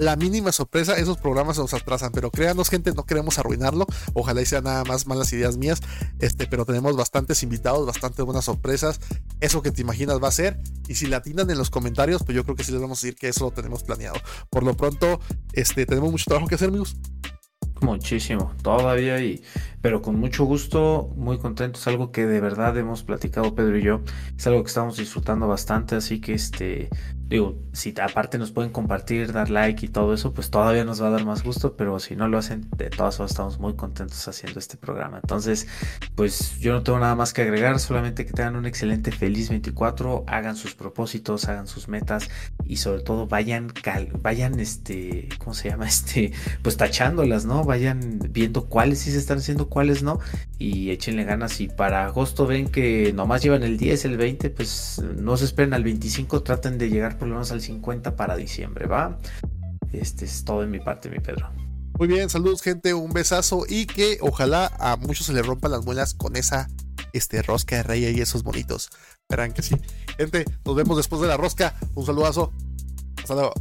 la 0.00 0.16
mínima 0.16 0.50
sorpresa, 0.50 0.96
esos 0.96 1.18
programas 1.18 1.58
nos 1.58 1.74
atrasan, 1.74 2.10
pero 2.12 2.30
créanos 2.30 2.70
gente, 2.70 2.92
no 2.94 3.04
queremos 3.04 3.38
arruinarlo, 3.38 3.86
ojalá 4.14 4.40
y 4.40 4.46
sea 4.46 4.62
nada 4.62 4.82
más 4.84 5.06
malas 5.06 5.32
ideas 5.32 5.58
mías, 5.58 5.80
este, 6.18 6.46
pero 6.46 6.64
tenemos 6.64 6.96
bastantes 6.96 7.42
invitados, 7.42 7.86
bastantes 7.86 8.24
buenas 8.24 8.46
sorpresas, 8.46 8.98
eso 9.40 9.62
que 9.62 9.70
te 9.70 9.82
imaginas 9.82 10.22
va 10.22 10.28
a 10.28 10.32
ser, 10.32 10.58
y 10.88 10.94
si 10.94 11.06
la 11.06 11.18
atinan 11.18 11.50
en 11.50 11.58
los 11.58 11.70
comentarios, 11.70 12.22
pues 12.22 12.34
yo 12.34 12.44
creo 12.44 12.56
que 12.56 12.64
sí 12.64 12.72
les 12.72 12.80
vamos 12.80 12.98
a 12.98 13.06
decir 13.06 13.18
que 13.18 13.28
eso 13.28 13.44
lo 13.44 13.50
tenemos 13.50 13.82
planeado. 13.82 14.18
Por 14.48 14.62
lo 14.64 14.74
pronto, 14.74 15.20
este, 15.52 15.84
tenemos 15.84 16.10
mucho 16.10 16.24
trabajo 16.26 16.48
que 16.48 16.54
hacer, 16.54 16.68
amigos. 16.68 16.96
Muchísimo, 17.82 18.52
todavía 18.62 19.22
y 19.22 19.42
pero 19.80 20.02
con 20.02 20.18
mucho 20.18 20.44
gusto, 20.44 21.12
muy 21.16 21.38
contentos, 21.38 21.86
algo 21.86 22.10
que 22.12 22.26
de 22.26 22.40
verdad 22.40 22.76
hemos 22.76 23.02
platicado 23.02 23.54
Pedro 23.54 23.78
y 23.78 23.82
yo, 23.82 24.00
es 24.36 24.46
algo 24.46 24.62
que 24.62 24.68
estamos 24.68 24.98
disfrutando 24.98 25.48
bastante, 25.48 25.96
así 25.96 26.20
que 26.20 26.34
este 26.34 26.90
Digo, 27.30 27.56
si 27.72 27.94
aparte 28.02 28.38
nos 28.38 28.50
pueden 28.50 28.72
compartir, 28.72 29.32
dar 29.32 29.50
like 29.50 29.86
y 29.86 29.88
todo 29.88 30.12
eso, 30.12 30.34
pues 30.34 30.50
todavía 30.50 30.84
nos 30.84 31.00
va 31.00 31.06
a 31.06 31.10
dar 31.10 31.24
más 31.24 31.44
gusto, 31.44 31.76
pero 31.76 32.00
si 32.00 32.16
no 32.16 32.26
lo 32.26 32.38
hacen, 32.38 32.68
de 32.76 32.90
todas 32.90 33.18
formas 33.18 33.30
estamos 33.30 33.60
muy 33.60 33.74
contentos 33.74 34.26
haciendo 34.26 34.58
este 34.58 34.76
programa. 34.76 35.20
Entonces, 35.22 35.68
pues 36.16 36.58
yo 36.58 36.72
no 36.72 36.82
tengo 36.82 36.98
nada 36.98 37.14
más 37.14 37.32
que 37.32 37.42
agregar, 37.42 37.78
solamente 37.78 38.26
que 38.26 38.32
tengan 38.32 38.56
un 38.56 38.66
excelente 38.66 39.12
feliz 39.12 39.48
24, 39.48 40.24
hagan 40.26 40.56
sus 40.56 40.74
propósitos, 40.74 41.48
hagan 41.48 41.68
sus 41.68 41.86
metas 41.86 42.28
y 42.66 42.78
sobre 42.78 43.02
todo 43.02 43.28
vayan, 43.28 43.72
vayan, 44.22 44.58
este, 44.58 45.28
¿cómo 45.38 45.54
se 45.54 45.70
llama? 45.70 45.86
Este, 46.00 46.32
pues 46.62 46.76
tachándolas, 46.76 47.44
¿no? 47.44 47.62
Vayan 47.62 48.18
viendo 48.30 48.66
cuáles 48.66 49.00
sí 49.00 49.12
se 49.12 49.18
están 49.18 49.38
haciendo, 49.38 49.68
cuáles 49.68 50.02
no, 50.02 50.18
y 50.58 50.90
échenle 50.90 51.24
ganas. 51.24 51.60
Y 51.60 51.68
para 51.68 52.06
agosto 52.06 52.46
ven 52.46 52.68
que 52.68 53.12
nomás 53.12 53.42
llevan 53.42 53.62
el 53.62 53.76
10, 53.76 54.04
el 54.06 54.16
20, 54.16 54.50
pues 54.50 55.00
no 55.16 55.36
se 55.36 55.44
esperen 55.44 55.74
al 55.74 55.84
25, 55.84 56.42
traten 56.42 56.78
de 56.78 56.88
llegar 56.88 57.19
por 57.20 57.28
lo 57.28 57.34
menos 57.34 57.52
al 57.52 57.60
50 57.60 58.16
para 58.16 58.34
diciembre, 58.34 58.86
¿va? 58.86 59.18
Este 59.92 60.24
es 60.24 60.42
todo 60.42 60.62
de 60.62 60.66
mi 60.66 60.80
parte, 60.80 61.10
mi 61.10 61.18
Pedro. 61.18 61.50
Muy 61.98 62.08
bien, 62.08 62.30
saludos 62.30 62.62
gente, 62.62 62.94
un 62.94 63.12
besazo 63.12 63.66
y 63.68 63.84
que 63.84 64.16
ojalá 64.22 64.72
a 64.80 64.96
muchos 64.96 65.26
se 65.26 65.34
les 65.34 65.44
rompan 65.44 65.70
las 65.70 65.84
muelas 65.84 66.14
con 66.14 66.34
esa 66.34 66.70
este, 67.12 67.42
rosca 67.42 67.76
de 67.76 67.82
rey 67.82 68.04
y 68.06 68.20
esos 68.22 68.42
bonitos. 68.42 68.88
Verán 69.28 69.52
que 69.52 69.62
sí. 69.62 69.76
Gente, 70.16 70.46
nos 70.64 70.74
vemos 70.74 70.96
después 70.96 71.20
de 71.20 71.28
la 71.28 71.36
rosca. 71.36 71.74
Un 71.94 72.06
saludazo. 72.06 72.54
Hasta 73.18 73.34
luego. 73.34 73.52